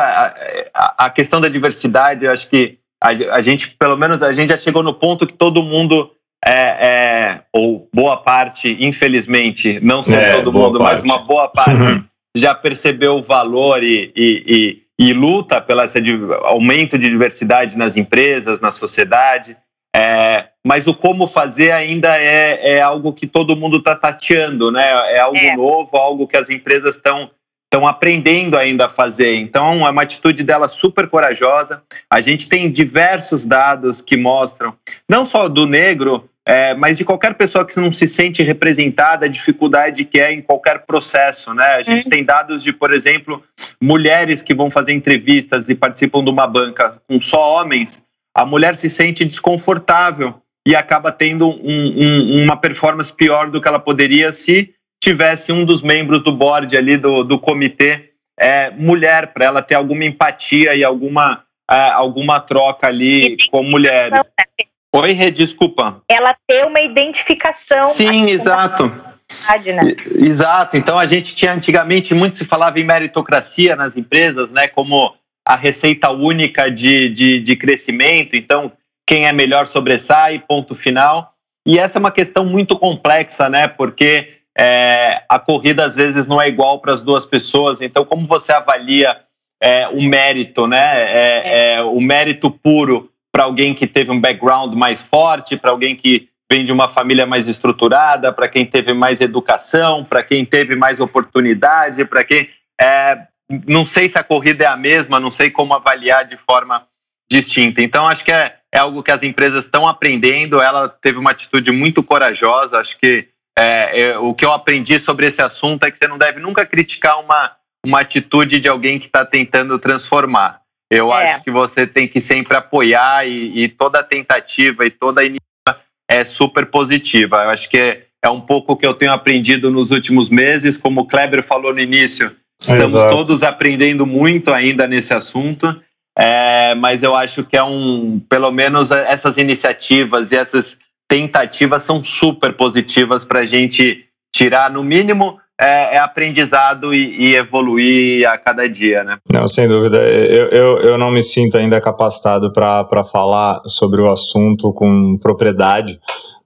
[0.71, 4.49] a, a, questão da diversidade, eu acho que a, a, gente, pelo menos, a gente
[4.49, 6.11] já chegou no ponto que todo mundo
[6.43, 11.03] é, é ou boa parte, infelizmente, não são é, todo mundo, parte.
[11.03, 12.03] mas uma boa parte
[12.36, 15.99] já percebeu o valor e, e, e e luta pelo esse
[16.43, 19.57] aumento de diversidade nas empresas, na sociedade.
[19.95, 25.13] É, mas o como fazer ainda é, é algo que todo mundo está tateando, né?
[25.13, 25.55] É algo é.
[25.55, 27.29] novo, algo que as empresas estão
[27.76, 29.36] estão aprendendo ainda a fazer.
[29.36, 31.84] Então, é uma atitude dela super corajosa.
[32.09, 34.73] A gente tem diversos dados que mostram,
[35.09, 39.30] não só do negro, é, mas de qualquer pessoa que não se sente representada, a
[39.30, 41.76] dificuldade que é em qualquer processo, né?
[41.76, 42.09] A gente é.
[42.09, 43.43] tem dados de, por exemplo,
[43.82, 48.01] mulheres que vão fazer entrevistas e participam de uma banca com só homens,
[48.34, 50.36] a mulher se sente desconfortável
[50.67, 54.74] e acaba tendo um, um, uma performance pior do que ela poderia se
[55.05, 59.75] tivesse um dos membros do board ali do, do comitê é, mulher, para ela ter
[59.75, 64.11] alguma empatia e alguma, é, alguma troca ali com mulheres.
[64.11, 64.65] Né?
[64.95, 66.01] Oi, Rê, desculpa.
[66.09, 67.85] Ela ter uma identificação.
[67.85, 68.87] Sim, exato.
[68.87, 69.95] Né?
[70.15, 70.75] Exato.
[70.75, 74.67] Então a gente tinha antigamente muito se falava em meritocracia nas empresas, né?
[74.67, 75.13] Como
[75.47, 78.35] a receita única de, de, de crescimento.
[78.35, 78.71] Então,
[79.07, 81.33] quem é melhor sobressai, ponto final.
[81.67, 83.67] E essa é uma questão muito complexa, né?
[83.67, 87.81] Porque é, a corrida às vezes não é igual para as duas pessoas.
[87.81, 89.19] Então, como você avalia
[89.61, 91.01] é, o mérito, né?
[91.01, 91.81] É, é.
[91.81, 96.63] o mérito puro para alguém que teve um background mais forte, para alguém que vem
[96.63, 102.05] de uma família mais estruturada, para quem teve mais educação, para quem teve mais oportunidade,
[102.05, 102.49] para quem.
[102.79, 103.19] É,
[103.67, 106.85] não sei se a corrida é a mesma, não sei como avaliar de forma
[107.29, 107.81] distinta.
[107.81, 110.61] Então, acho que é, é algo que as empresas estão aprendendo.
[110.61, 112.79] Ela teve uma atitude muito corajosa.
[112.79, 113.27] Acho que
[113.57, 116.65] é, é, o que eu aprendi sobre esse assunto é que você não deve nunca
[116.65, 117.51] criticar uma,
[117.85, 120.61] uma atitude de alguém que está tentando transformar.
[120.91, 121.33] Eu é.
[121.33, 126.23] acho que você tem que sempre apoiar e, e, toda tentativa e toda iniciativa é
[126.25, 127.43] super positiva.
[127.43, 130.77] Eu acho que é, é um pouco o que eu tenho aprendido nos últimos meses.
[130.77, 133.15] Como o Kleber falou no início, estamos Exato.
[133.15, 135.81] todos aprendendo muito ainda nesse assunto.
[136.17, 140.77] É, mas eu acho que é um, pelo menos essas iniciativas e essas
[141.07, 147.35] tentativas são super positivas para a gente tirar, no mínimo, é, é aprendizado e, e,
[147.35, 149.17] evoluir a cada dia, né?
[149.31, 149.97] Não, sem dúvida.
[149.97, 155.97] Eu, eu, eu não me sinto ainda capacitado para falar sobre o assunto com propriedade,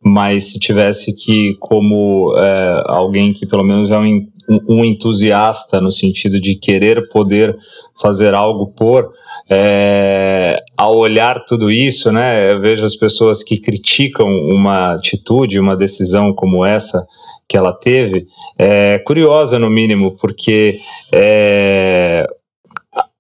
[0.04, 4.28] mas se tivesse que, como é, alguém que pelo menos é um,
[4.68, 7.58] um entusiasta no sentido de querer poder
[8.02, 9.12] fazer algo por,
[9.50, 15.76] é, ao olhar tudo isso, né, eu vejo as pessoas que criticam uma atitude, uma
[15.76, 17.06] decisão como essa,
[17.48, 18.28] que ela teve,
[18.58, 20.80] é curiosa no mínimo, porque
[21.12, 22.28] é,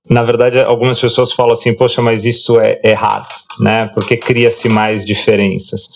[0.09, 3.27] na verdade algumas pessoas falam assim, poxa, mas isso é errado,
[3.59, 3.89] né?
[3.93, 5.89] Porque cria-se mais diferenças.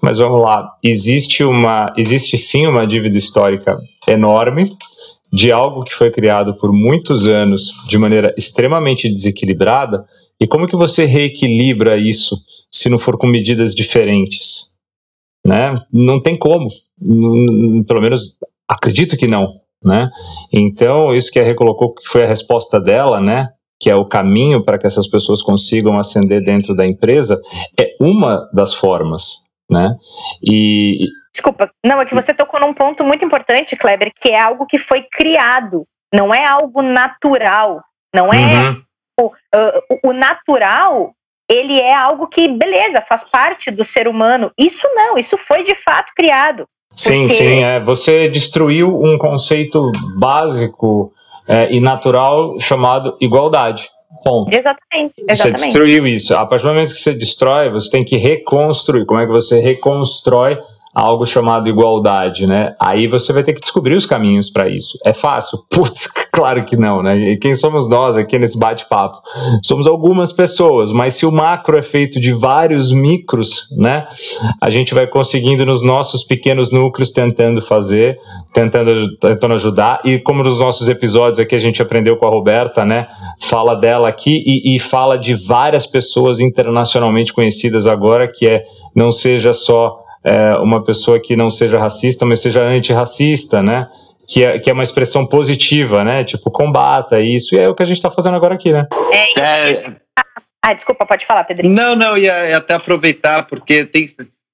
[0.00, 4.76] Mas vamos lá, existe uma, existe sim uma dívida histórica enorme
[5.32, 10.04] de algo que foi criado por muitos anos de maneira extremamente desequilibrada.
[10.38, 12.36] E como que você reequilibra isso
[12.70, 14.72] se não for com medidas diferentes?
[15.46, 15.74] Né?
[15.92, 16.70] Não tem como
[17.86, 18.38] pelo menos
[18.68, 19.54] acredito que não,
[19.84, 20.08] né?
[20.52, 23.48] Então, isso que a recolocou que foi a resposta dela, né?
[23.82, 27.40] que é o caminho para que essas pessoas consigam ascender dentro da empresa,
[27.76, 29.96] é uma das formas, né?
[30.40, 34.66] E Desculpa, não, é que você tocou num ponto muito importante, Kleber, que é algo
[34.66, 37.82] que foi criado, não é algo natural,
[38.14, 38.82] não é uhum.
[39.20, 41.12] o, o, o natural
[41.50, 44.50] ele é algo que, beleza, faz parte do ser humano.
[44.56, 46.66] Isso não, isso foi de fato criado.
[46.96, 47.34] Sim, porque...
[47.34, 47.62] sim.
[47.62, 47.80] É.
[47.80, 51.12] Você destruiu um conceito básico
[51.46, 53.90] é, e natural chamado igualdade.
[54.22, 54.52] Ponto.
[54.52, 55.58] Exatamente, exatamente.
[55.58, 56.34] Você destruiu isso.
[56.36, 59.04] A partir do momento que você destrói, você tem que reconstruir.
[59.04, 60.58] Como é que você reconstrói
[60.94, 62.74] algo chamado igualdade, né?
[62.78, 64.98] Aí você vai ter que descobrir os caminhos para isso.
[65.04, 65.58] É fácil?
[65.70, 67.16] Putz, claro que não, né?
[67.16, 69.18] E quem somos nós aqui nesse bate-papo?
[69.62, 74.06] Somos algumas pessoas, mas se o macro é feito de vários micros, né?
[74.60, 78.18] A gente vai conseguindo nos nossos pequenos núcleos tentando fazer,
[78.52, 80.00] tentando, tentando ajudar.
[80.04, 83.06] E como nos nossos episódios aqui a gente aprendeu com a Roberta, né?
[83.38, 88.64] Fala dela aqui e, e fala de várias pessoas internacionalmente conhecidas agora, que é
[88.94, 93.86] não seja só é, uma pessoa que não seja racista, mas seja antirracista, né?
[94.32, 96.24] Que é, que é uma expressão positiva, né?
[96.24, 97.54] Tipo, combata isso.
[97.54, 98.82] E é o que a gente está fazendo agora aqui, né?
[99.12, 99.96] É, é...
[100.64, 101.74] Ah, desculpa, pode falar, Pedrinho.
[101.74, 104.06] Não, não, ia até aproveitar, porque tem,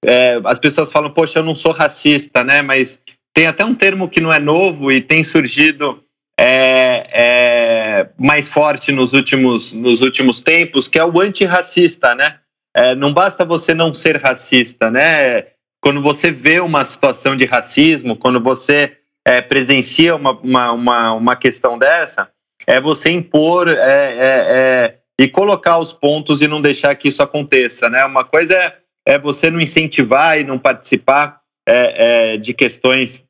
[0.04, 2.60] é, as pessoas falam, poxa, eu não sou racista, né?
[2.60, 2.98] Mas
[3.32, 6.02] tem até um termo que não é novo e tem surgido
[6.40, 12.36] é, é, mais forte nos últimos, nos últimos tempos, que é o antirracista, né?
[12.74, 15.44] É, não basta você não ser racista, né?
[15.80, 18.97] quando você vê uma situação de racismo, quando você
[19.28, 22.30] é, presencia uma, uma, uma, uma, questão dessa,
[22.66, 27.22] é você impor é, é, é, e colocar os pontos e não deixar que isso
[27.22, 27.90] aconteça.
[27.90, 28.02] Né?
[28.06, 28.74] Uma coisa é,
[29.04, 33.22] é você não incentivar e não participar é, de questões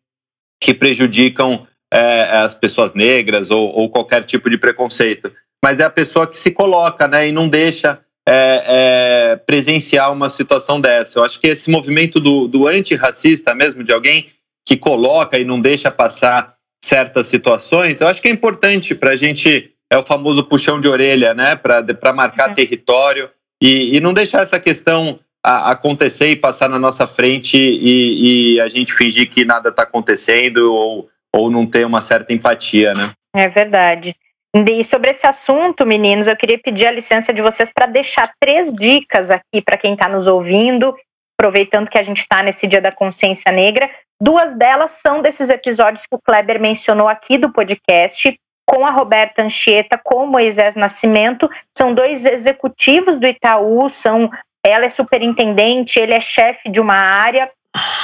[0.62, 5.32] que prejudicam as pessoas negras ou, ou qualquer tipo de preconceito,
[5.64, 10.28] mas é a pessoa que se coloca né, e não deixa é, é, presenciar uma
[10.28, 11.18] situação dessa.
[11.18, 14.28] Eu acho que esse movimento do, do antirracista mesmo, de alguém
[14.68, 16.52] que coloca e não deixa passar
[16.84, 20.86] certas situações, eu acho que é importante para a gente, é o famoso puxão de
[20.86, 22.54] orelha, né, para marcar uhum.
[22.54, 23.30] território
[23.62, 28.60] e, e, não deixar essa questão a, acontecer e passar na nossa frente e, e
[28.60, 33.12] a gente fingir que nada está acontecendo ou, ou não ter uma certa empatia, né?
[33.34, 34.14] É verdade.
[34.54, 38.70] E sobre esse assunto, meninos, eu queria pedir a licença de vocês para deixar três
[38.70, 40.94] dicas aqui para quem está nos ouvindo,
[41.38, 43.88] aproveitando que a gente está nesse Dia da Consciência Negra.
[44.20, 49.42] Duas delas são desses episódios que o Kleber mencionou aqui do podcast, com a Roberta
[49.42, 51.48] Anchieta, com o Moisés Nascimento.
[51.76, 54.28] São dois executivos do Itaú, são
[54.64, 57.50] ela é superintendente, ele é chefe de uma área,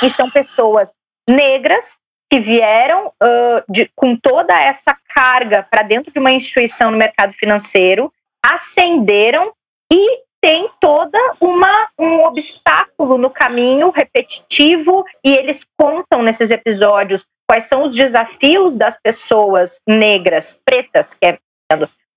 [0.03, 0.97] e são pessoas
[1.29, 2.01] negras
[2.31, 7.33] que vieram uh, de, com toda essa carga para dentro de uma instituição no mercado
[7.33, 8.13] financeiro,
[8.43, 9.53] ascenderam
[9.93, 17.65] e tem toda uma um obstáculo no caminho repetitivo e eles contam nesses episódios quais
[17.65, 21.39] são os desafios das pessoas negras, pretas, que é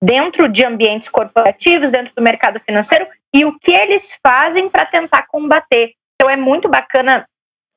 [0.04, 5.26] dentro de ambientes corporativos, dentro do mercado financeiro e o que eles fazem para tentar
[5.28, 5.94] combater.
[6.16, 7.26] Então é muito bacana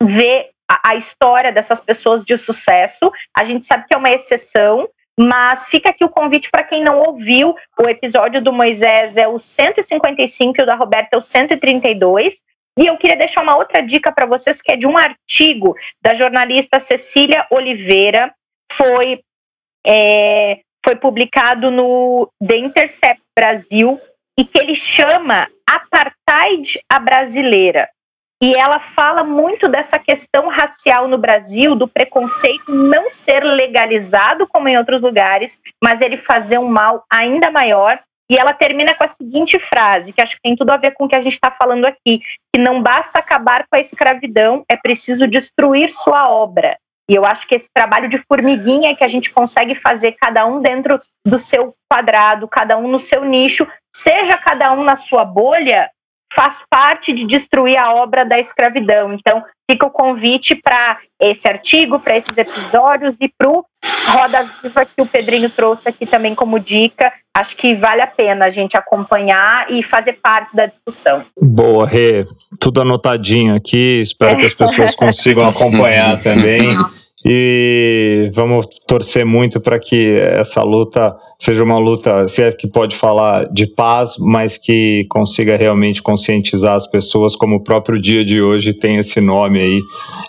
[0.03, 3.13] ver a, a história dessas pessoas de sucesso.
[3.33, 4.89] A gente sabe que é uma exceção,
[5.21, 7.55] mas fica aqui o convite para quem não ouviu.
[7.79, 12.43] O episódio do Moisés é o 155 e o da Roberta é o 132.
[12.79, 16.15] E eu queria deixar uma outra dica para vocês, que é de um artigo da
[16.15, 18.33] jornalista Cecília Oliveira.
[18.73, 19.21] Foi,
[19.87, 24.01] é, foi publicado no The Intercept Brasil
[24.39, 27.91] e que ele chama Apartheid a Brasileira.
[28.43, 34.67] E ela fala muito dessa questão racial no Brasil, do preconceito não ser legalizado como
[34.67, 38.01] em outros lugares, mas ele fazer um mal ainda maior.
[38.31, 41.05] E ela termina com a seguinte frase, que acho que tem tudo a ver com
[41.05, 42.23] o que a gente está falando aqui:
[42.55, 46.79] que não basta acabar com a escravidão, é preciso destruir sua obra.
[47.11, 50.61] E eu acho que esse trabalho de formiguinha que a gente consegue fazer cada um
[50.63, 55.91] dentro do seu quadrado, cada um no seu nicho, seja cada um na sua bolha,
[56.33, 59.13] faz parte de destruir a obra da escravidão.
[59.13, 63.65] Então, fica o convite para esse artigo, para esses episódios e para o
[64.09, 67.13] Roda Viva que o Pedrinho trouxe aqui também como dica.
[67.35, 71.23] Acho que vale a pena a gente acompanhar e fazer parte da discussão.
[71.41, 72.27] Boa, Rê.
[72.59, 74.01] Tudo anotadinho aqui.
[74.01, 76.77] Espero que as pessoas consigam acompanhar também.
[77.25, 82.97] E vamos torcer muito para que essa luta seja uma luta, se é que pode
[82.97, 88.41] falar de paz, mas que consiga realmente conscientizar as pessoas, como o próprio dia de
[88.41, 89.81] hoje tem esse nome aí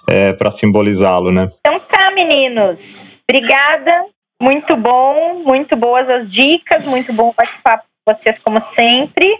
[0.07, 1.49] é, para simbolizá-lo, né?
[1.65, 3.15] Então tá, meninos.
[3.29, 4.05] Obrigada.
[4.41, 9.39] Muito bom, muito boas as dicas, muito bom participar com vocês como sempre.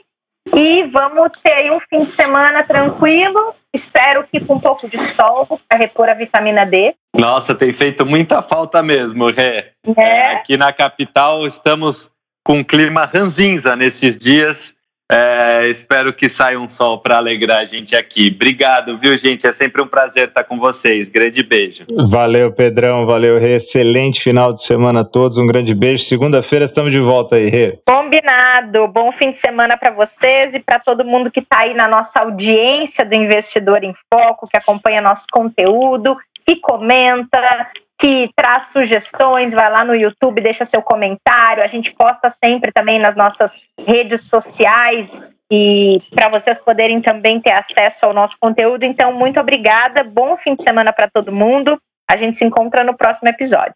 [0.56, 3.56] E vamos ter aí um fim de semana tranquilo.
[3.74, 6.94] Espero que com um pouco de sol para repor a vitamina D.
[7.16, 9.72] Nossa, tem feito muita falta mesmo, Rê.
[9.96, 10.34] É.
[10.34, 12.12] Aqui na capital estamos
[12.44, 14.74] com um clima ranzinza nesses dias.
[15.12, 18.32] É, espero que saia um sol para alegrar a gente aqui.
[18.34, 19.46] Obrigado, viu, gente?
[19.46, 21.10] É sempre um prazer estar com vocês.
[21.10, 21.84] Grande beijo.
[22.08, 23.06] Valeu, Pedrão.
[23.06, 23.58] Valeu, Rê.
[23.58, 25.38] Excelente final de semana a todos.
[25.38, 26.06] Um grande beijo.
[26.06, 27.78] Segunda-feira estamos de volta aí, Rê.
[27.86, 28.88] Combinado.
[28.88, 32.22] Bom fim de semana para vocês e para todo mundo que está aí na nossa
[32.22, 37.68] audiência do Investidor em Foco, que acompanha nosso conteúdo, que comenta,
[38.02, 41.62] que traz sugestões, vai lá no YouTube, deixa seu comentário.
[41.62, 47.52] A gente posta sempre também nas nossas redes sociais e para vocês poderem também ter
[47.52, 48.86] acesso ao nosso conteúdo.
[48.86, 50.04] Então, muito obrigada.
[50.04, 51.80] Bom fim de semana para todo mundo.
[52.10, 53.76] A gente se encontra no próximo episódio.